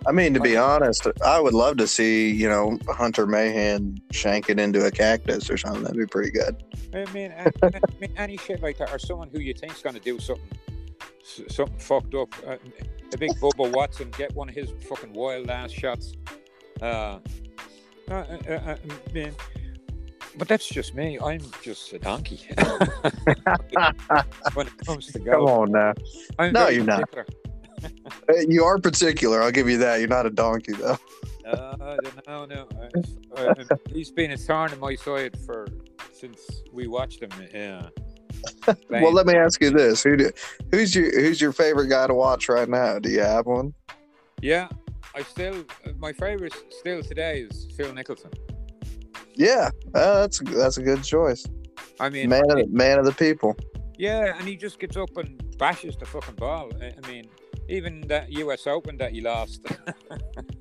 [0.04, 4.50] I mean, to be honest, I would love to see you know Hunter Mahan shank
[4.50, 5.82] it into a cactus or something.
[5.82, 6.62] That'd be pretty good.
[6.92, 9.94] I mean, I, I mean any shit like that, or someone who you think's going
[9.94, 10.44] to do something,
[11.22, 12.34] something fucked up.
[12.44, 12.56] Uh,
[13.12, 16.14] a big Bubba Watson get one of his fucking wild ass shots.
[16.80, 17.18] Uh,
[18.10, 18.76] uh, uh, uh,
[19.08, 19.32] I mean,
[20.36, 21.18] but that's just me.
[21.18, 22.40] I'm just a donkey
[24.54, 25.92] when it comes to Come on now,
[26.38, 27.10] I'm No, you're not.
[27.10, 27.26] particular.
[28.28, 29.42] Uh, you are particular.
[29.42, 29.98] I'll give you that.
[29.98, 30.98] You're not a donkey though.
[31.44, 31.96] Uh,
[32.28, 32.68] no, no.
[33.36, 33.54] I, I,
[33.92, 35.66] he's been a thorn in my side for
[36.12, 36.40] since
[36.72, 37.30] we watched him.
[37.52, 37.88] Yeah.
[38.90, 40.30] Well, let me ask you this: Who do,
[40.72, 42.98] who's your who's your favorite guy to watch right now?
[42.98, 43.72] Do you have one?
[44.40, 44.68] Yeah,
[45.14, 45.64] I still
[45.98, 48.32] my favorite still today is Phil Mickelson.
[49.34, 51.46] Yeah, uh, that's that's a good choice.
[52.00, 53.56] I mean, Man of the, man of the people.
[53.98, 56.70] yeah, and he just gets up and bashes the fucking ball.
[56.80, 57.28] I, mean,
[57.68, 58.66] even that U.S.
[58.66, 59.60] Open that he lost.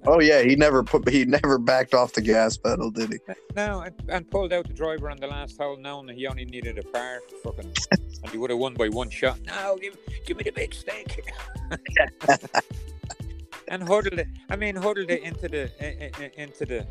[0.07, 3.19] Oh yeah, he never put he never backed off the gas pedal, did he?
[3.55, 6.43] no, and, and pulled out the driver on the last hole, knowing that he only
[6.43, 7.19] needed a par.
[7.43, 9.39] Fucking, and he would have won by one shot.
[9.45, 11.31] No, give, give me the big stake.
[13.71, 14.27] and huddled it.
[14.49, 15.71] I mean, huddled it into the
[16.39, 16.85] into the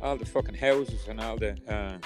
[0.00, 1.56] all the fucking houses and all the.
[1.68, 1.98] Uh,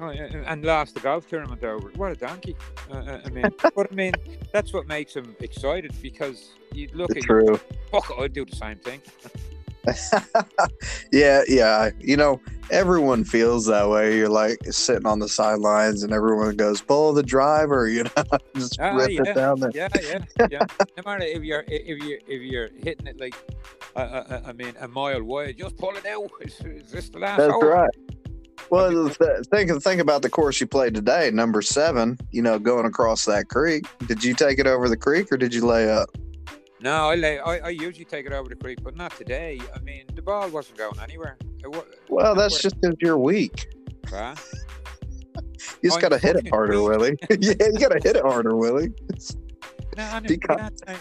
[0.00, 1.88] oh, and- lost the golf tournament over.
[1.96, 2.54] What a donkey!
[2.90, 4.12] Uh, uh, I mean, but I mean,
[4.52, 7.58] that's what makes him excited because you look at True.
[7.90, 8.12] fuck.
[8.20, 9.00] I'd do the same thing.
[11.12, 11.90] yeah, yeah.
[11.98, 14.16] You know, everyone feels that way.
[14.16, 18.80] You're like sitting on the sidelines, and everyone goes, "Pull the driver," you know, just
[18.80, 19.22] Ah, rip yeah.
[19.24, 19.70] it down there.
[19.74, 20.66] Yeah, yeah, yeah.
[20.96, 23.34] no matter if you're if you if you're hitting it like,
[23.94, 26.30] uh, uh, I mean, a mile wide, just pull it out.
[26.40, 27.38] Is, is this the last?
[27.38, 27.62] That's hole?
[27.66, 27.90] right.
[28.68, 29.08] Well,
[29.52, 32.18] think think about the course you played today, number seven.
[32.30, 33.84] You know, going across that creek.
[34.06, 36.08] Did you take it over the creek, or did you lay up?
[36.80, 39.60] No, I, lay, I I usually take it over the creek, but not today.
[39.74, 41.36] I mean, the ball wasn't going anywhere.
[42.08, 43.68] Well, that's just because you're weak.
[44.08, 44.34] Huh?
[45.82, 46.88] You just I'm gotta hit it harder, weak.
[46.88, 47.18] Willie.
[47.40, 48.92] yeah, you gotta hit it harder, Willie.
[49.96, 50.98] No, and Be it- con- that time,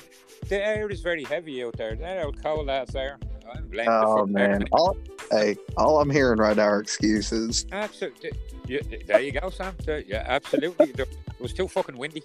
[0.50, 1.96] the air is very heavy out there.
[1.96, 3.18] That old cold ass air.
[3.54, 4.98] I'm blaming the Oh man, all
[5.32, 7.66] hey, all I'm hearing right now are excuses.
[7.72, 8.32] Absolutely.
[8.68, 9.76] Yeah, there you go, Sam.
[9.88, 10.94] Yeah, absolutely.
[10.98, 11.08] It
[11.40, 12.24] was too fucking windy.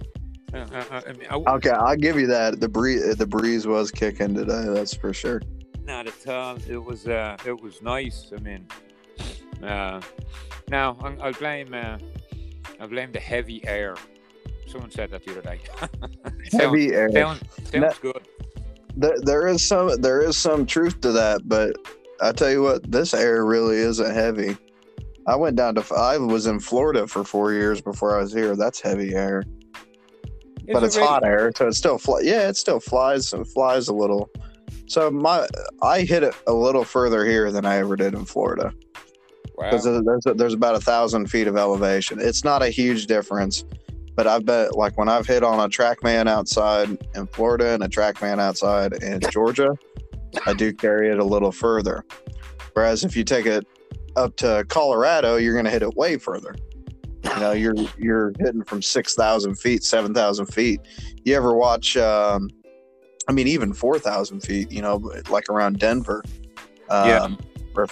[0.53, 2.61] Uh, uh, uh, I mean, I, Okay, I'll give you that.
[2.61, 4.65] The breeze, the breeze was kicking today.
[4.69, 5.41] That's for sure.
[5.91, 6.57] Not at all.
[6.69, 8.31] It was uh, it was nice.
[8.33, 8.65] I mean,
[9.61, 10.01] uh,
[10.69, 11.99] now I'm- I'll blame uh,
[12.81, 13.97] I'll blame the heavy air.
[14.69, 15.59] Someone said that the other day.
[16.53, 17.11] Heavy air.
[17.11, 17.93] sounds, sounds No.
[18.13, 18.23] good.
[18.97, 21.75] There, there is some there is some truth to that, but
[22.23, 24.57] I tell you what, this air really isn't heavy.
[25.27, 28.55] I went down to I was in Florida for four years before I was here.
[28.55, 29.43] That's heavy air,
[30.69, 31.09] Is but it it's really?
[31.09, 32.21] hot air, so it still fly.
[32.23, 34.31] Yeah, it still flies and flies a little.
[34.91, 35.47] So my
[35.83, 38.75] I hit it a little further here than I ever did in Florida
[39.55, 39.71] Wow.
[39.71, 42.19] because there's there's about a thousand feet of elevation.
[42.21, 43.65] It's not a huge difference,
[44.17, 47.89] but I bet like when I've hit on a TrackMan outside in Florida and a
[47.89, 49.79] TrackMan outside in Georgia,
[50.45, 52.05] I do carry it a little further.
[52.73, 53.65] Whereas if you take it
[54.17, 56.57] up to Colorado, you're going to hit it way further.
[57.23, 60.81] You know, you're you're hitting from six thousand feet, seven thousand feet.
[61.23, 61.97] You ever watch?
[61.97, 62.51] Um,
[63.31, 64.73] I mean, even four thousand feet.
[64.73, 64.97] You know,
[65.29, 66.25] like around Denver.
[66.89, 67.29] Um, Yeah.
[67.77, 67.87] Or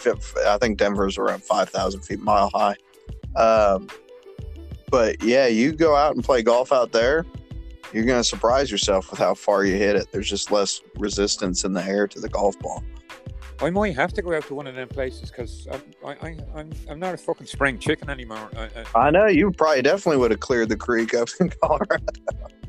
[0.45, 2.75] I think Denver's around five thousand feet, mile high.
[3.37, 3.87] Um,
[4.91, 7.25] but yeah, you go out and play golf out there,
[7.93, 10.09] you're going to surprise yourself with how far you hit it.
[10.11, 12.83] There's just less resistance in the air to the golf ball.
[13.61, 15.69] I might have to go out to one of them places because
[16.05, 18.51] I, I, I'm I'm not a fucking spring chicken anymore.
[18.57, 21.97] I, I, I know you probably definitely would have cleared the creek up in Colorado.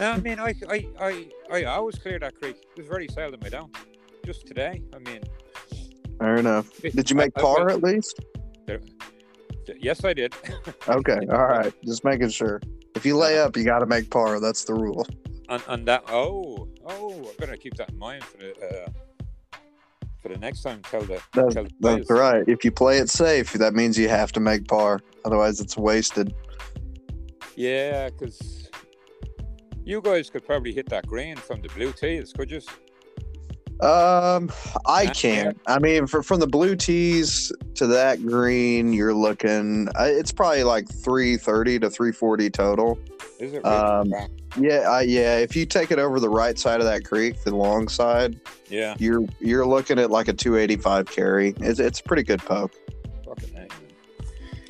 [0.00, 2.56] no, I mean I, I I I always clear that creek.
[2.74, 3.74] There's very seldom I don't.
[4.24, 5.22] Just today, I mean.
[6.18, 6.70] Fair enough.
[6.80, 8.20] Did you make I- I par went- at least?
[9.80, 10.34] Yes, I did.
[10.88, 11.72] Okay, all right.
[11.84, 12.60] Just making sure.
[12.94, 14.38] If you lay up, you got to make par.
[14.40, 15.04] That's the rule.
[15.48, 19.58] And, and that oh oh, I better keep that in mind for the uh,
[20.22, 20.82] for the next time.
[20.82, 22.44] Tell the That's, tell the that's right.
[22.48, 25.00] If you play it safe, that means you have to make par.
[25.24, 26.32] Otherwise, it's wasted.
[27.56, 28.65] Yeah, because
[29.86, 32.60] you guys could probably hit that green from the blue tees, could you?
[33.80, 34.50] Um,
[34.86, 35.58] I can't.
[35.66, 39.88] I mean, for, from the blue tees to that green, you're looking.
[39.98, 42.98] uh, It's probably like three thirty to three forty total.
[43.38, 43.62] Is it?
[43.62, 43.76] Really?
[43.76, 44.28] Um, Wow.
[44.58, 45.36] Yeah, I, yeah.
[45.36, 48.96] If you take it over the right side of that creek, the long side, yeah.
[48.98, 51.54] you're you're looking at like a two eighty five carry.
[51.60, 52.74] It's it's a pretty good poke.
[53.26, 53.68] Fucking.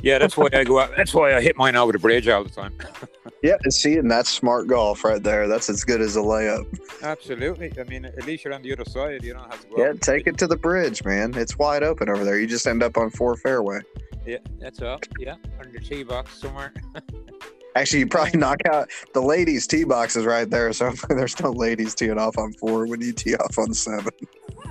[0.03, 0.91] Yeah, that's why I go out.
[0.97, 2.75] That's why I hit mine over the bridge all the time.
[3.47, 5.47] Yeah, and see, and that's smart golf right there.
[5.47, 6.67] That's as good as a layup.
[7.01, 7.73] Absolutely.
[7.79, 9.23] I mean, at least you're on the other side.
[9.23, 9.85] You don't have to go.
[9.85, 11.33] Yeah, take it to the bridge, man.
[11.37, 12.41] It's wide open over there.
[12.41, 13.83] You just end up on four fairway.
[14.27, 14.99] Yeah, that's all.
[15.21, 16.75] Yeah, on your tee box somewhere.
[17.77, 21.53] Actually, you probably knock out the ladies' tee box is right there, so there's no
[21.53, 24.13] ladies teeing off on four when you tee off on seven.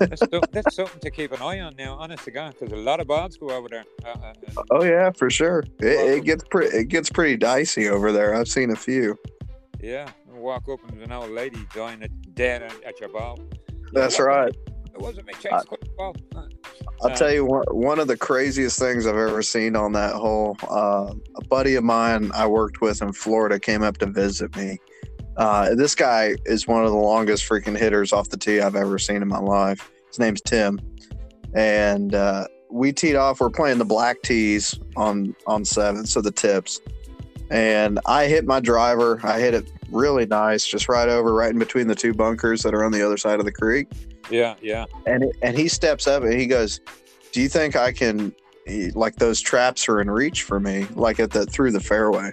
[0.00, 1.94] that's, that's something to keep an eye on now.
[1.98, 3.84] Honest to God, because a lot of balls go over there.
[4.04, 5.60] Uh, uh, uh, Oh yeah, for sure.
[5.78, 6.76] It, it gets pretty.
[6.76, 8.34] It gets pretty dicey over there.
[8.34, 9.16] I've seen a few.
[9.80, 13.38] yeah, walk up and there's an old lady dying at, dead at, your ball.
[13.92, 14.56] That's wasn't- right.
[14.92, 15.32] It wasn't me.
[15.34, 16.16] Chase I- got the ball.
[16.34, 16.42] Uh,
[17.02, 20.14] I'll Uh, tell you one, one of the craziest things I've ever seen on that
[20.14, 20.56] hole.
[20.68, 24.78] Uh, a buddy of mine I worked with in Florida came up to visit me.
[25.40, 28.98] Uh, this guy is one of the longest freaking hitters off the tee I've ever
[28.98, 29.90] seen in my life.
[30.06, 30.78] His name's Tim,
[31.54, 33.40] and uh, we teed off.
[33.40, 36.80] We're playing the black tees on on seven, so the tips.
[37.50, 39.18] And I hit my driver.
[39.24, 42.74] I hit it really nice, just right over, right in between the two bunkers that
[42.74, 43.88] are on the other side of the creek
[44.30, 44.86] yeah, yeah.
[45.06, 46.80] and it, and he steps up and he goes,
[47.32, 48.34] "Do you think I can
[48.94, 52.30] like those traps are in reach for me like at the through the fairway?"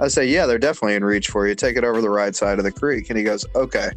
[0.00, 1.54] I say, "Yeah, they're definitely in reach for you.
[1.54, 3.90] Take it over the right side of the creek." And he goes, "Okay."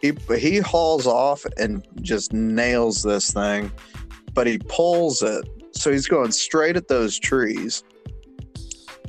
[0.00, 3.72] He he hauls off and just nails this thing,
[4.34, 5.44] but he pulls it.
[5.72, 7.82] So he's going straight at those trees.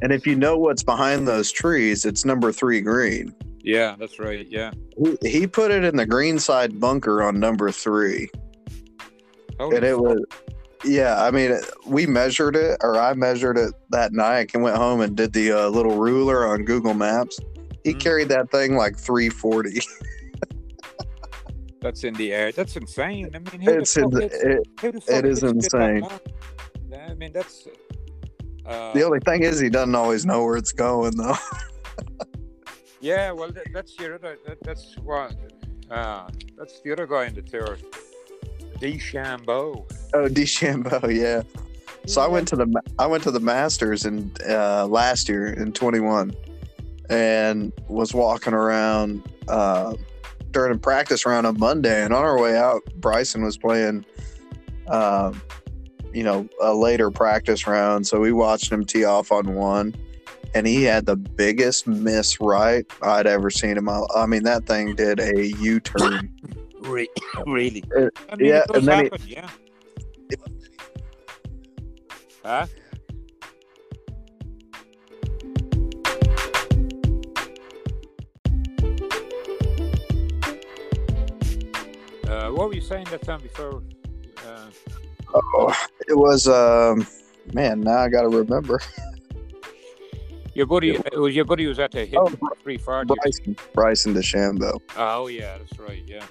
[0.01, 3.35] And if you know what's behind those trees, it's number 3 green.
[3.61, 4.47] Yeah, that's right.
[4.49, 4.71] Yeah.
[4.97, 8.29] He, he put it in the green side bunker on number 3.
[9.59, 10.01] Holy and it fuck.
[10.01, 10.23] was
[10.85, 15.01] yeah i mean we measured it or i measured it that night and went home
[15.01, 17.37] and did the uh, little ruler on google maps
[17.83, 17.99] he Mhm.
[17.99, 19.81] carried that thing like 340
[21.81, 22.51] That's in the air.
[22.51, 23.29] That's insane.
[23.33, 26.07] I mean, it's in the, it, it is hits shit that insane.
[26.93, 27.67] I mean, that's.
[28.65, 31.37] Uh, the only thing is he doesn't always know where it's going though
[32.99, 34.37] Yeah, well, that, that's your other.
[34.45, 35.33] That, that's what.
[35.89, 37.77] Uh, that's the other guy in the tour.
[38.81, 39.89] DeChambeau.
[40.13, 41.43] Oh DeChambeau, yeah.
[42.05, 45.73] So i went to the i went to the masters in uh, last year in
[45.73, 46.33] 21
[47.09, 49.95] and was walking around uh,
[50.51, 52.03] during a practice round on monday.
[52.03, 54.05] And on our way out bryson was playing
[54.87, 55.41] um,
[56.13, 58.07] you know a later practice round.
[58.07, 59.93] So we watched him tee off on one
[60.55, 64.65] and he had the biggest miss right i'd ever seen in my i mean that
[64.65, 66.33] thing did a u-turn.
[67.45, 67.83] Really?
[67.95, 69.49] Uh, I mean, yeah, and then he- yeah.
[72.49, 72.65] Huh?
[82.27, 83.81] Uh, what were you saying that time before?
[84.45, 84.69] Uh,
[85.33, 85.73] oh,
[86.07, 87.05] it was um
[87.53, 88.79] man now i gotta remember
[90.53, 92.31] your buddy, it was your buddy was at the hit Oh,
[92.63, 93.13] three forty.
[93.21, 94.79] bryson bryson DeChambeau.
[94.97, 96.03] Oh yeah, that's right.
[96.05, 96.25] Yeah,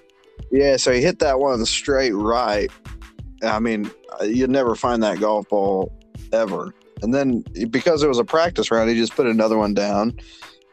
[0.51, 2.71] Yeah, so he hit that one straight right.
[3.43, 5.93] I mean, uh, you'd never find that golf ball
[6.33, 6.75] ever.
[7.03, 10.19] And then because it was a practice round, he just put another one down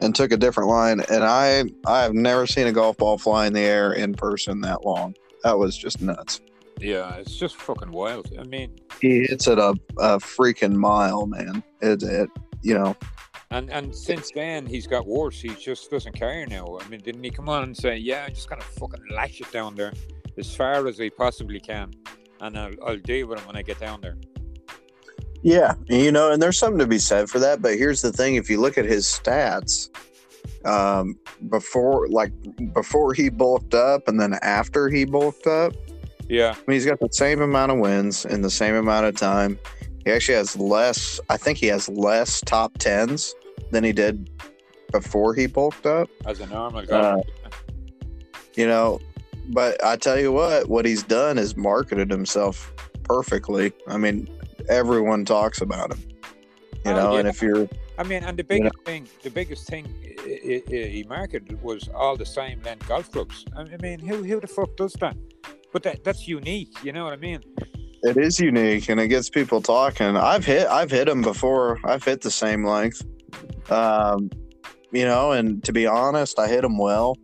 [0.00, 1.00] and took a different line.
[1.10, 4.60] And I I have never seen a golf ball fly in the air in person
[4.62, 5.14] that long.
[5.44, 6.40] That was just nuts.
[6.80, 8.30] yeah, it's just fucking wild.
[8.38, 11.62] I mean, He hits it a, a freaking mile, man.
[11.80, 12.28] It, it
[12.62, 12.96] you know,
[13.52, 15.40] and and since then he's got worse.
[15.40, 16.78] He just doesn't care now.
[16.80, 19.52] I mean, didn't he come on and say, "Yeah, I'm just gonna fucking lash it
[19.52, 19.92] down there
[20.36, 21.92] as far as I possibly can,
[22.40, 24.16] and I'll I'll deal with it when I get down there."
[25.46, 27.62] Yeah, you know, and there's something to be said for that.
[27.62, 29.88] But here's the thing: if you look at his stats,
[30.64, 31.16] um,
[31.50, 32.32] before like
[32.74, 35.72] before he bulked up, and then after he bulked up,
[36.28, 39.14] Yeah, I mean, he's got the same amount of wins in the same amount of
[39.14, 39.56] time.
[40.04, 41.20] He actually has less.
[41.30, 43.32] I think he has less top tens
[43.70, 44.28] than he did
[44.90, 46.10] before he bulked up.
[46.24, 47.22] as a normal Uh, guy.
[48.56, 48.98] You know,
[49.50, 52.72] but I tell you what, what he's done is marketed himself
[53.04, 53.72] perfectly.
[53.86, 54.28] I mean,
[54.68, 56.00] everyone talks about him.
[56.84, 59.30] You Oh, know, and if you're I mean, and the you know- biggest thing, the
[59.30, 59.84] biggest thing
[60.24, 63.44] he marketed was all the same length golf clubs.
[63.56, 65.16] I mean, who who the fuck does that?
[65.72, 66.72] But that that's unique.
[66.84, 67.40] You know what I mean?
[68.02, 70.16] It is unique and it gets people talking.
[70.16, 71.78] I've hit I've hit them before.
[71.84, 73.02] I've hit the same length.
[73.70, 74.30] Um,
[74.92, 77.16] you know, and to be honest, I hit them well,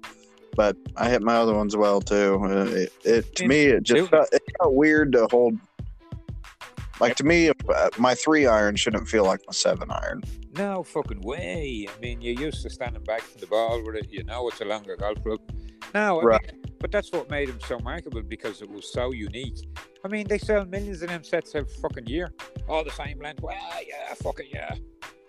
[0.57, 2.41] but I hit my other ones well too.
[2.45, 5.57] Uh, It, it to me it just felt, it felt weird to hold.
[7.03, 10.23] Like to me, uh, my three iron shouldn't feel like my seven iron.
[10.57, 11.89] No fucking way.
[11.95, 14.07] I mean, you're used to standing back from the ball with it.
[14.11, 15.41] You know it's a longer golf club.
[15.95, 16.53] No, I Right.
[16.53, 19.59] mean, but that's what made him so marketable because it was so unique.
[20.05, 22.33] I mean, they sell millions of them sets every fucking year.
[22.69, 23.43] all the same length.
[23.43, 24.75] Well, yeah, fuck it, yeah.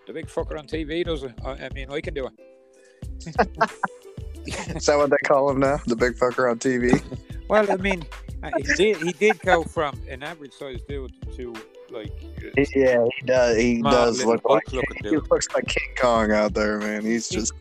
[0.06, 1.34] The big fucker on TV does it.
[1.44, 2.34] I, I mean, I can do it.
[4.76, 5.80] Is that what they call him now?
[5.88, 7.02] The big fucker on TV?
[7.50, 8.04] well, I mean,
[8.58, 11.54] he did he did go from an average sized dude to
[11.92, 12.12] like
[12.58, 13.58] uh, Yeah, he does.
[13.58, 15.30] He does look like he dude.
[15.30, 17.04] looks like King Kong out there, man.
[17.04, 17.54] He's He- just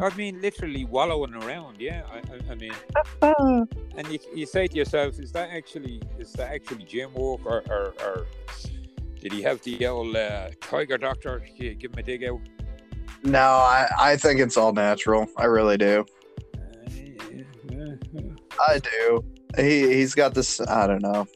[0.00, 1.78] I mean, literally wallowing around.
[1.78, 2.72] Yeah, I, I, I mean,
[3.98, 7.62] and you, you say to yourself, is that actually is that actually gym work or
[7.68, 8.26] or, or
[9.20, 12.40] did he have the old uh, tiger doctor gi- give him a dig out?
[13.22, 13.38] no.
[13.40, 15.26] I I think it's all natural.
[15.36, 16.06] I really do.
[16.54, 18.34] Uh.
[18.68, 19.24] I do.
[19.56, 20.60] He he's got this.
[20.60, 21.26] I don't know.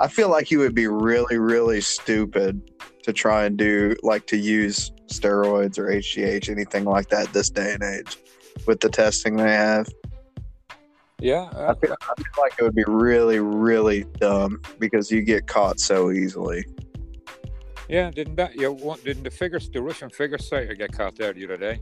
[0.00, 2.60] I feel like you would be really really stupid
[3.04, 7.74] to try and do like to use steroids or HGH anything like that this day
[7.74, 8.16] and age
[8.66, 9.88] with the testing they have.
[11.20, 15.22] Yeah, I uh, feel, I feel like it would be really really dumb because you
[15.22, 16.64] get caught so easily.
[17.88, 18.10] yeah.
[18.10, 18.56] Didn't that?
[18.56, 21.80] you what- didn't the figures, the Russian figure skater get caught there the other day?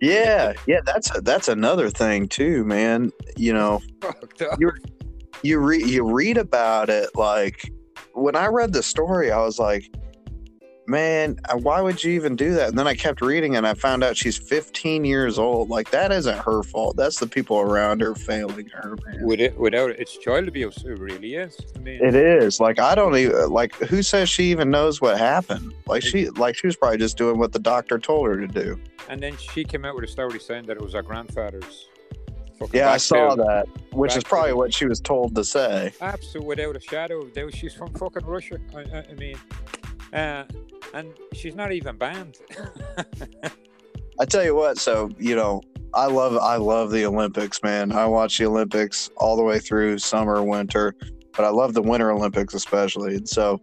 [0.00, 0.80] Yeah, yeah.
[0.84, 3.12] That's a, that's another thing too, man.
[3.36, 3.80] You know,
[4.58, 4.72] you
[5.42, 7.72] you read you read about it like
[8.12, 9.90] when I read the story, I was like,
[10.88, 12.68] man, uh, why would you even do that?
[12.68, 15.68] And then I kept reading and I found out she's 15 years old.
[15.68, 16.96] Like that isn't her fault.
[16.96, 19.24] That's the people around her failing her, man.
[19.24, 20.84] With it, without it, it's child abuse.
[20.84, 21.58] It really is.
[21.74, 25.18] I mean, It is like I don't even like who says she even knows what
[25.18, 25.72] happened.
[25.86, 28.78] Like she like she was probably just doing what the doctor told her to do.
[29.08, 31.88] and then she came out with a story saying that it was her grandfather's.
[32.72, 33.44] Yeah, I saw bill.
[33.44, 34.58] that, which is probably bill.
[34.58, 35.92] what she was told to say.
[36.00, 38.58] Absolutely, without a shadow of doubt, she's from fucking Russia.
[38.74, 39.36] I, I, I mean,
[40.16, 40.44] uh,
[40.94, 42.38] and she's not even banned.
[44.18, 45.60] I tell you what, so you know,
[45.94, 47.92] I love I love the Olympics, man.
[47.92, 50.94] I watch the Olympics all the way through summer, winter,
[51.36, 53.16] but I love the Winter Olympics especially.
[53.16, 53.60] And so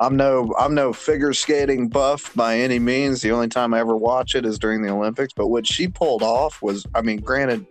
[0.00, 3.22] I'm no I'm no figure skating buff by any means.
[3.22, 5.32] The only time I ever watch it is during the Olympics.
[5.34, 7.66] But what she pulled off was, I mean, granted,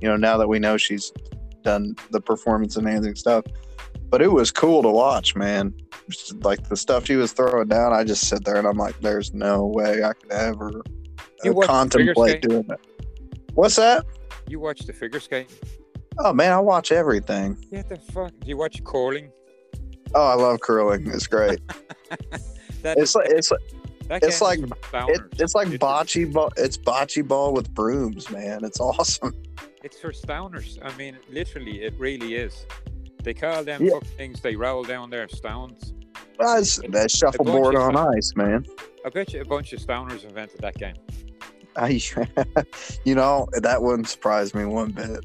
[0.00, 1.12] you know, now that we know she's
[1.62, 3.44] done the performance enhancing stuff,
[4.10, 5.74] but it was cool to watch, man.
[6.42, 9.32] Like the stuff he was throwing down, I just sit there and I'm like, there's
[9.34, 10.82] no way I could ever
[11.42, 12.80] You uh, contemplate doing it.
[13.54, 14.04] What's that?
[14.46, 15.50] you watch the figure skating?
[16.18, 17.56] Oh man, I watch everything.
[17.70, 18.30] Yeah, the fuck.
[18.40, 19.30] Do you watch curling?
[20.14, 21.06] Oh, I love curling.
[21.08, 21.60] It's great.
[22.82, 23.48] That, It's like it's
[24.08, 26.50] that it's like- it, it's like bocce ball.
[26.58, 28.62] It's bocce ball with brooms, man.
[28.62, 29.32] It's awesome.
[29.82, 30.78] It's for stoners.
[30.82, 32.66] I mean, literally, it really is.
[33.24, 33.94] They call them Yeah.
[33.94, 35.92] fucking things they roll down their stones.
[36.38, 38.66] That's that shuffleboard on ice, man.
[39.04, 40.94] I bet you a bunch of stoners invented that game.
[41.76, 42.00] I,
[43.04, 45.24] you know, that wouldn't surprise me one bit.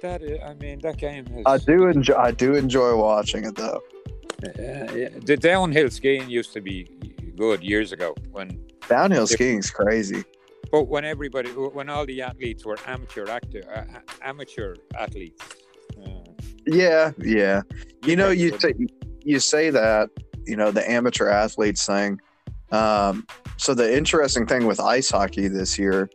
[0.00, 1.42] That is, I mean, that game is.
[1.44, 2.14] I do enjoy.
[2.14, 3.80] I do enjoy watching it though.
[4.58, 5.08] Yeah, yeah.
[5.22, 6.88] The downhill skiing used to be
[7.36, 10.24] good years ago when, Downhill skiing is crazy.
[10.72, 15.42] but when everybody, when all the athletes were amateur actor, uh, amateur athletes.
[16.70, 17.62] Yeah, yeah.
[18.04, 18.74] You know, you say
[19.24, 20.08] you say that.
[20.46, 22.20] You know, the amateur athletes thing.
[22.72, 26.08] Um, so the interesting thing with ice hockey this year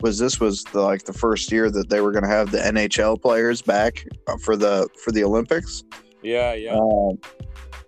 [0.00, 2.58] was this was the, like the first year that they were going to have the
[2.58, 5.82] NHL players back uh, for the for the Olympics.
[6.22, 6.74] Yeah, yeah.
[6.74, 7.18] Um,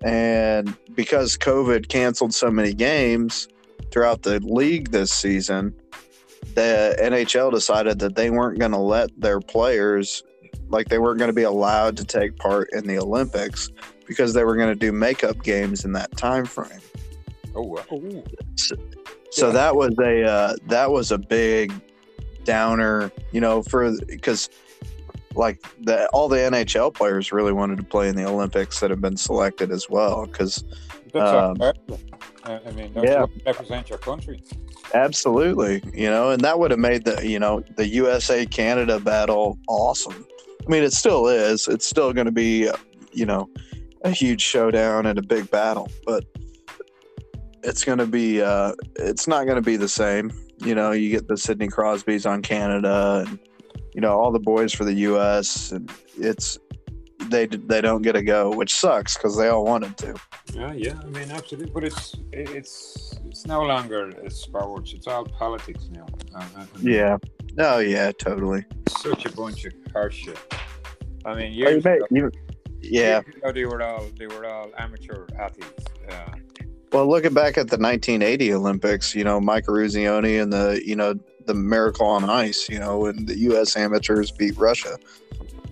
[0.05, 3.49] and because COVID canceled so many games
[3.91, 5.75] throughout the league this season,
[6.55, 10.23] the NHL decided that they weren't going to let their players,
[10.75, 13.71] like they weren't going to be allowed to take part in the Olympics
[14.07, 16.81] because they were going to do makeup games in that time frame.
[17.57, 18.23] oh, ooh.
[19.31, 19.53] So Yeah.
[19.53, 21.73] that was a uh, that was a big
[22.45, 24.51] downer, you know, for because
[25.35, 29.01] like the all the NHL players really wanted to play in the Olympics that have
[29.01, 30.63] been selected as well because
[31.15, 31.57] Um.
[32.47, 33.21] I mean, that's yeah.
[33.23, 34.43] what represent your country.
[34.93, 39.59] absolutely, you know, and that would have made the you know the USA Canada battle
[39.67, 40.27] awesome.
[40.67, 41.69] I mean, it still is.
[41.69, 42.77] It's still going to be uh,
[43.13, 43.49] you know
[44.03, 46.25] a huge showdown and a big battle, but
[47.63, 50.33] it's going to be uh, it's not going to be the same.
[50.59, 53.39] You know, you get the Sidney Crosbys on Canada, and
[53.95, 55.73] you know all the boys for the U.S.
[55.73, 56.59] and it's
[57.31, 60.15] they they don't get a go, which sucks because they all wanted to.
[60.53, 61.01] Yeah, yeah.
[61.03, 61.73] I mean, absolutely.
[61.73, 64.93] But it's it's it's no longer a sports.
[64.93, 66.07] It's all politics now.
[66.35, 67.19] Uh, I Yeah.
[67.59, 68.65] Oh yeah, totally.
[68.89, 70.39] such a bunch of horse shit.
[71.25, 72.31] I mean, you years may- ago, you-
[72.83, 73.21] yeah.
[73.25, 75.85] years ago they were all they were all amateur athletes.
[76.11, 76.35] Uh,
[76.93, 81.15] Well, looking back at the 1980 Olympics, you know, Mike Eruzione and the, you know,
[81.47, 83.77] the Miracle on Ice, you know, and the U.S.
[83.77, 84.97] amateurs beat Russia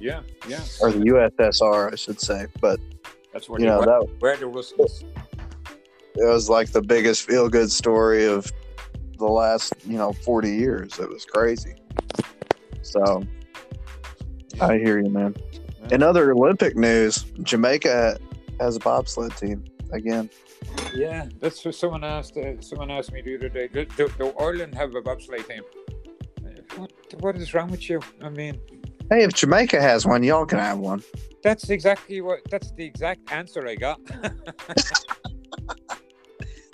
[0.00, 0.60] yeah, yeah.
[0.80, 2.46] or the USSR, I should say.
[2.60, 2.80] But
[3.32, 3.86] That's where you they know were.
[3.86, 5.04] that Where the Russians.
[6.16, 8.52] it was like the biggest feel good story of
[9.22, 10.98] the last you know 40 years.
[10.98, 11.74] It was crazy.
[12.82, 13.24] So
[14.60, 15.34] I hear you, man.
[15.90, 18.18] In other Olympic news, Jamaica
[18.60, 20.28] has a bobsled team again.
[20.94, 22.36] Yeah, that's what someone asked.
[22.36, 23.68] Uh, someone asked me the other day.
[23.68, 25.62] Do, do, do Ireland have a bobsleigh team?
[26.76, 28.00] What, what is wrong with you?
[28.22, 28.58] I mean,
[29.10, 31.02] Hey, if Jamaica has one, y'all can have one.
[31.42, 32.40] that's exactly what.
[32.50, 34.00] That's the exact answer I got.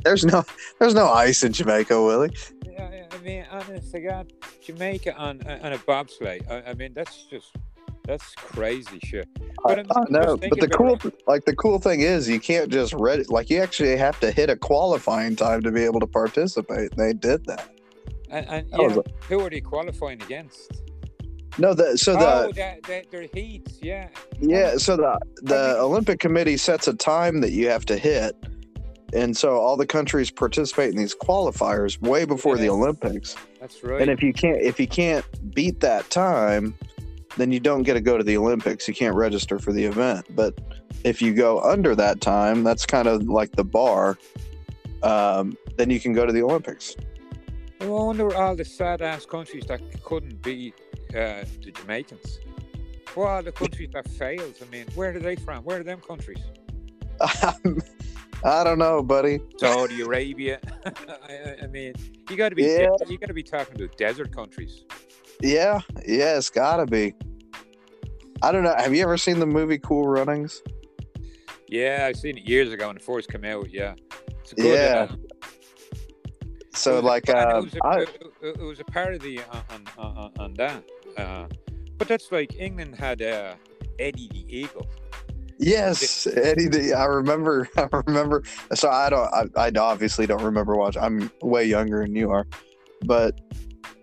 [0.05, 0.45] There's no
[0.79, 2.31] there's no ice in Jamaica, Willie.
[2.65, 4.33] yeah, I mean, honest to God,
[4.65, 6.49] Jamaica on on a bobsleigh.
[6.51, 7.57] I, I mean, that's just
[8.05, 9.29] that's crazy shit.
[9.65, 12.71] But I'm I just know, but the cool like the cool thing is you can't
[12.71, 13.31] just read it.
[13.31, 16.97] Like you actually have to hit a qualifying time to be able to participate.
[16.97, 17.69] They did that.
[18.31, 20.73] And, and That yeah, who are they qualifying against?
[21.59, 24.09] No, the so the oh, that, that, their heats, yeah.
[24.41, 28.37] Yeah, so the the Olympic Committee sets a time that you have to hit,
[29.13, 33.37] and so all the countries participate in these qualifiers way before the Olympics.
[33.61, 34.03] That's right.
[34.03, 36.75] And if you can't if you can't beat that time,
[37.37, 38.87] then you don't get to go to the Olympics.
[38.87, 40.27] You can't register for the event.
[40.35, 40.61] But
[41.05, 44.19] if you go under that time, that's kind of like the bar.
[45.03, 46.97] Um, then you can go to the Olympics.
[47.81, 50.75] I wonder all the sad ass countries that couldn't beat
[51.11, 52.41] uh, the Jamaicans.
[53.15, 54.57] What are the countries that failed?
[54.61, 55.65] I mean, where are they from?
[55.65, 56.43] Where are them countries?
[58.45, 59.41] I don't know, buddy.
[59.59, 60.61] Saudi Arabia.
[60.87, 61.95] I, I- mean,
[62.31, 62.89] you got to be Yeah.
[63.09, 64.85] you got to be talking about desert countries.
[65.41, 67.15] Yeah, yeah, it's gotta be.
[68.43, 68.75] I don't know.
[68.77, 70.63] Have you ever seen the movie Cool Runnings?
[71.69, 73.71] Yeah, I've seen it years ago when it first came out.
[73.71, 73.95] Yeah,
[74.41, 75.07] it's a good, Yeah.
[75.11, 75.17] uh,
[76.75, 78.01] So it like, uh, it, was a, I,
[78.43, 79.63] it, was a parody on
[79.99, 80.83] on, on, on that.
[81.17, 81.47] Uh,
[81.99, 83.55] but that's like England had uh,
[83.99, 84.87] Eddie the Eagle.
[85.59, 86.69] Yes, Eddie.
[86.69, 87.69] The, I remember.
[87.77, 88.43] I remember.
[88.75, 89.29] So I don't.
[89.57, 91.03] I, I obviously don't remember watching.
[91.03, 92.47] I'm way younger than you are,
[93.05, 93.41] but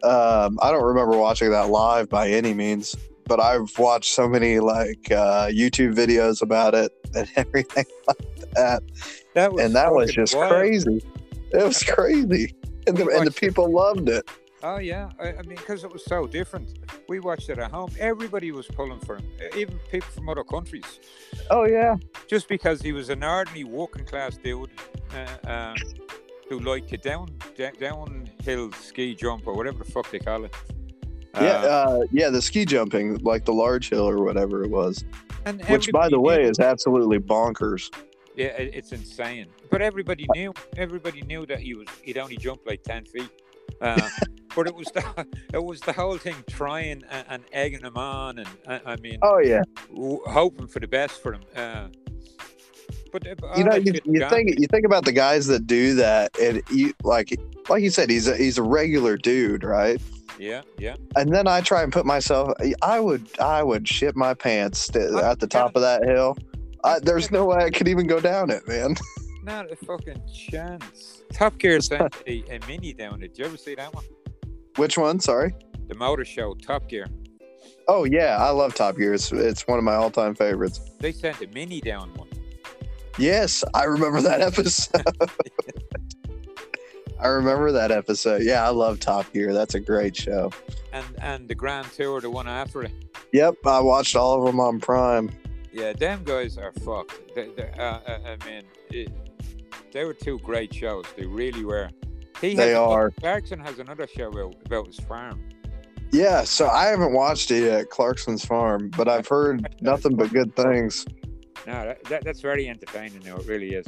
[0.03, 2.95] um, I don't remember watching that live by any means.
[3.27, 8.83] But I've watched so many like uh, YouTube videos about it and everything like that,
[9.33, 10.51] That was and that was just wild.
[10.51, 11.03] crazy.
[11.51, 12.53] It was crazy,
[12.85, 14.29] and the, and the people loved it.
[14.67, 16.79] Oh yeah, I, I mean, because it was so different.
[17.07, 17.91] We watched it at home.
[17.99, 20.99] Everybody was pulling for him, even people from other countries,
[21.51, 21.97] Oh yeah,
[22.27, 24.71] just because he was an ordinary working class dude
[25.13, 25.75] uh, uh,
[26.49, 30.55] who liked to down da- downhill ski jump or whatever the fuck they call it.
[31.35, 32.29] Uh, yeah, uh, yeah.
[32.29, 35.05] The ski jumping, like the large hill or whatever it was,
[35.45, 37.93] and which by the way is absolutely bonkers.
[38.35, 39.45] yeah, it- it's insane.
[39.69, 43.29] But everybody knew, everybody knew that he was he'd only jump like ten feet.
[43.81, 44.09] Uh,
[44.55, 48.39] but it was the it was the whole thing trying and, and egging him on,
[48.39, 49.19] and I, I mean.
[49.21, 51.41] Oh yeah, w- hoping for the best for him.
[51.55, 51.87] Uh,
[53.11, 56.37] but uh, you know, you, you think you think about the guys that do that,
[56.39, 57.33] and you like
[57.69, 60.01] like you said, he's a he's a regular dude, right?
[60.37, 60.95] Yeah, yeah.
[61.15, 62.51] And then I try and put myself,
[62.81, 66.37] I would I would shit my pants at the top of that hill.
[66.83, 68.95] I, there's no way I could even go down it, man.
[69.45, 71.21] Not a fucking chance.
[71.31, 73.35] Top Gear sent a, a mini down it.
[73.35, 74.03] Did you ever see that one?
[74.77, 75.19] Which one?
[75.19, 75.53] Sorry.
[75.87, 77.05] The motor show, Top Gear.
[77.87, 79.13] Oh yeah, I love Top Gear.
[79.13, 80.79] It's it's one of my all time favorites.
[80.99, 82.27] They sent a mini down one.
[83.19, 85.03] Yes, I remember that episode.
[87.19, 88.41] I remember that episode.
[88.43, 89.53] Yeah, I love Top Gear.
[89.53, 90.51] That's a great show.
[90.91, 92.91] And and the Grand Tour, the one after it.
[93.31, 95.29] Yep, I watched all of them on Prime.
[95.71, 97.35] Yeah, them guys are fucked.
[97.35, 99.11] They, they, uh, uh, I mean, it,
[99.91, 101.05] they were two great shows.
[101.17, 101.89] They really were.
[102.41, 103.11] He They are.
[103.11, 104.29] Clarkson has another show
[104.65, 105.41] about, his farm.
[106.11, 110.55] Yeah, so I haven't watched it yet, Clarkson's Farm, but I've heard nothing but good
[110.55, 111.05] things.
[111.65, 113.21] No, that, that, that's very entertaining.
[113.21, 113.37] though.
[113.37, 113.85] it really is.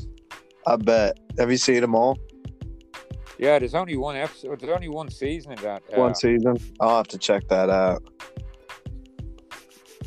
[0.65, 1.19] I bet.
[1.37, 2.17] Have you seen them all?
[3.37, 4.59] Yeah, there's only one episode.
[4.59, 5.83] There's only one season of that.
[5.93, 6.57] Uh, One season?
[6.79, 8.03] I'll have to check that out.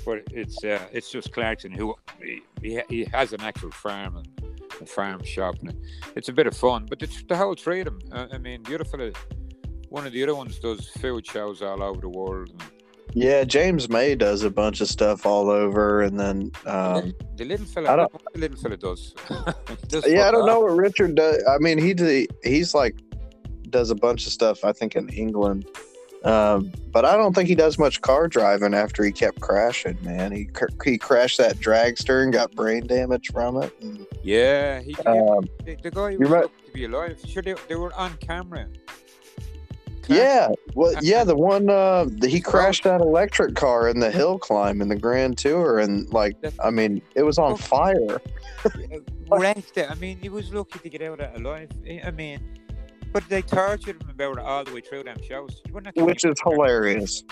[0.04, 4.28] but it's uh, it's just Clarkson who he, he, he has an actual farm and
[4.80, 5.74] a farm shop, and
[6.16, 6.86] it's a bit of fun.
[6.88, 7.98] But it's the whole three of them.
[8.12, 9.12] Uh, I mean, the other fella,
[9.88, 12.50] one of the other ones does food shows all over the world.
[12.50, 12.62] And
[13.14, 17.66] Yeah, James May does a bunch of stuff all over, and then um, the little
[17.66, 19.14] fella, I don't the little fella does.
[19.88, 21.42] Does yeah, I don't know what Richard does.
[21.48, 22.96] I mean, he he's like
[23.70, 24.64] does a bunch of stuff.
[24.64, 25.66] I think in England,
[26.24, 29.96] um, but I don't think he does much car driving after he kept crashing.
[30.02, 33.72] Man, he cr- he crashed that dragster and got brain damage from it.
[33.80, 36.66] And, Yeah, he, um, the, the guy you're was right.
[36.66, 37.18] to be alive.
[37.26, 38.66] Sure, they, they were on camera.
[40.08, 44.82] yeah, well, yeah, the one uh, he crashed that electric car in the hill climb
[44.82, 48.20] in the Grand Tour, and like, I mean, it was on fire.
[49.30, 49.90] wrecked it.
[49.90, 51.70] I mean, he was lucky to get out alive.
[52.04, 52.40] I mean,
[53.12, 55.60] but they tortured him about it all the way through them shows.
[55.66, 57.22] You wouldn't have Which is hilarious.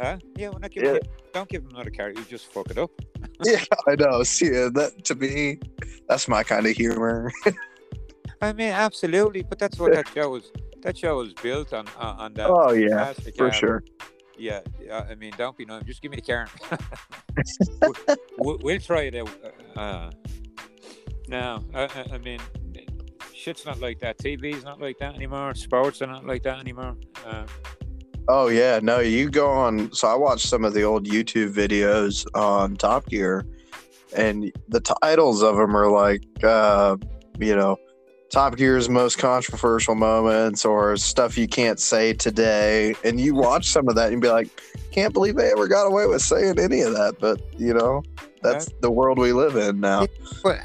[0.00, 0.18] Huh?
[0.36, 1.00] Yeah, we're not giving Yeah.
[1.32, 2.20] don't give him another character.
[2.20, 2.90] You just fuck it up.
[3.44, 4.22] Yeah, I know.
[4.22, 5.58] See, yeah, that to me,
[6.08, 7.32] that's my kind of humor.
[8.40, 9.42] I mean, absolutely.
[9.42, 10.52] But that's what that show was.
[10.82, 12.48] That show was built on on, on that.
[12.48, 13.54] Oh yeah, for art.
[13.54, 13.84] sure.
[14.38, 14.60] Yeah.
[14.92, 15.84] I mean, don't be known.
[15.84, 16.48] Just give me the Karen.
[18.38, 19.30] we'll, we'll try it out.
[19.76, 20.10] Uh,
[21.28, 22.40] no, I, I- I mean,
[23.44, 24.16] shit's not like that.
[24.18, 25.54] TV's not like that anymore.
[25.54, 26.96] Sports are not like that anymore.
[27.26, 27.46] Uh,
[28.26, 29.92] Oh yeah, no, you go on.
[29.92, 33.44] So I watched some of the old YouTube videos on Top Gear,
[34.16, 36.96] and the titles of them are like, uh,
[37.38, 37.76] you know,
[38.30, 42.94] Top Gear's most controversial moments or stuff you can't say today.
[43.04, 44.48] And you watch some of that and be like,
[44.90, 47.16] can't believe they ever got away with saying any of that.
[47.20, 48.02] But you know,
[48.44, 50.06] that's the world we live in now.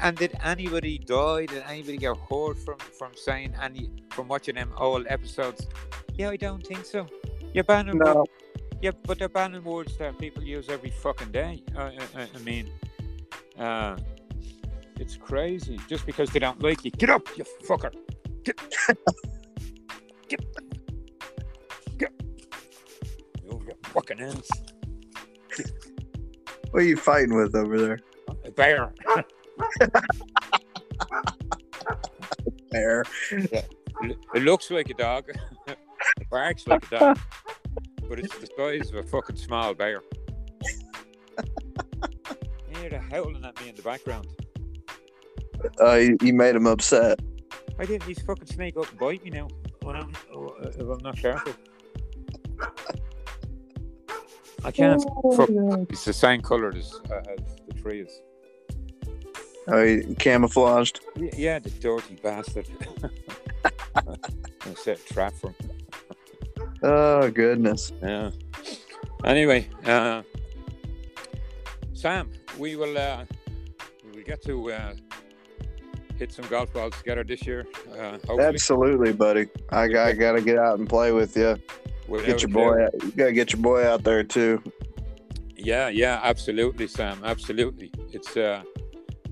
[0.00, 1.46] and did anybody die?
[1.46, 5.66] Did anybody get hurt from from saying any from watching them old episodes?
[6.14, 7.06] Yeah, I don't think so.
[7.54, 8.30] You're banning No, words,
[8.82, 11.62] yeah, but they're banning words that people use every fucking day.
[11.76, 12.70] I, I, I- I mean,
[13.58, 13.96] uh,
[14.98, 15.78] it's crazy.
[15.88, 17.92] Just because they don't like you, get up, you fucker.
[18.44, 18.56] Get,
[20.28, 20.40] get,
[21.98, 22.12] get.
[23.44, 23.60] You
[23.94, 24.48] fucking ends.
[26.70, 27.98] What are you fighting with over there?
[28.44, 28.92] A bear.
[32.70, 33.04] There.
[33.30, 35.24] It it looks like a dog.
[35.66, 35.78] it
[36.30, 37.18] barks like a dog.
[38.08, 40.02] But it's the size of a fucking small bear.
[42.68, 44.26] You hear the howling at me in the background.
[45.80, 47.20] Uh, you, you made him upset.
[47.78, 48.02] I did.
[48.04, 49.48] He's fucking snake up and bite me now.
[49.82, 50.12] When I'm,
[50.62, 51.52] if I'm not careful.
[54.64, 55.02] I can't.
[55.34, 55.48] Fuck.
[55.90, 58.20] It's the same colour as, uh, as the tree is.
[59.68, 61.00] Oh, he camouflaged.
[61.16, 62.66] Yeah, yeah, the dirty bastard.
[63.64, 65.66] I set a trap for him.
[66.82, 67.92] Oh goodness.
[68.02, 68.30] Yeah.
[69.24, 70.22] Anyway, uh,
[71.92, 73.24] Sam, we will uh,
[74.04, 74.94] we will get to uh,
[76.18, 77.66] hit some golf balls together this year.
[77.92, 79.46] Uh, hopefully, Absolutely, buddy.
[79.70, 81.58] I, got- I gotta get out and play with you.
[82.18, 82.84] Get your boy.
[82.84, 82.92] Out.
[83.02, 84.62] You gotta get your boy out there too.
[85.56, 87.20] Yeah, yeah, absolutely, Sam.
[87.24, 87.92] Absolutely.
[88.12, 88.62] It's uh,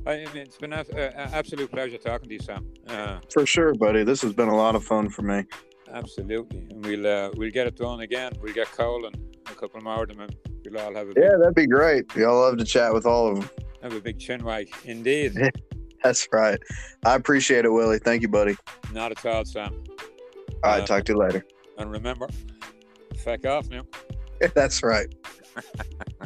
[0.07, 2.67] I mean, it's been an absolute pleasure talking to you, Sam.
[2.89, 4.05] Uh, For sure, buddy.
[4.05, 5.45] This has been a lot of fun for me.
[5.93, 8.33] absolutely, and we'll uh, we'll get it done again.
[8.43, 9.17] We'll get Cole and
[9.51, 12.15] a couple more of them, and we'll all have a big, Yeah, that'd be great.
[12.15, 13.51] We all love to chat with all of them.
[13.83, 14.69] have a big chin wag.
[14.85, 15.33] Indeed,
[16.05, 16.61] That's right.
[17.05, 17.99] I appreciate it, Willie.
[17.99, 18.57] Thank you, buddy.
[18.93, 19.83] not at all, Sam.
[20.63, 21.45] All right, Uh, talk to you later.
[21.77, 22.29] And remember,
[23.29, 23.83] feck off now.
[24.55, 25.15] That's right.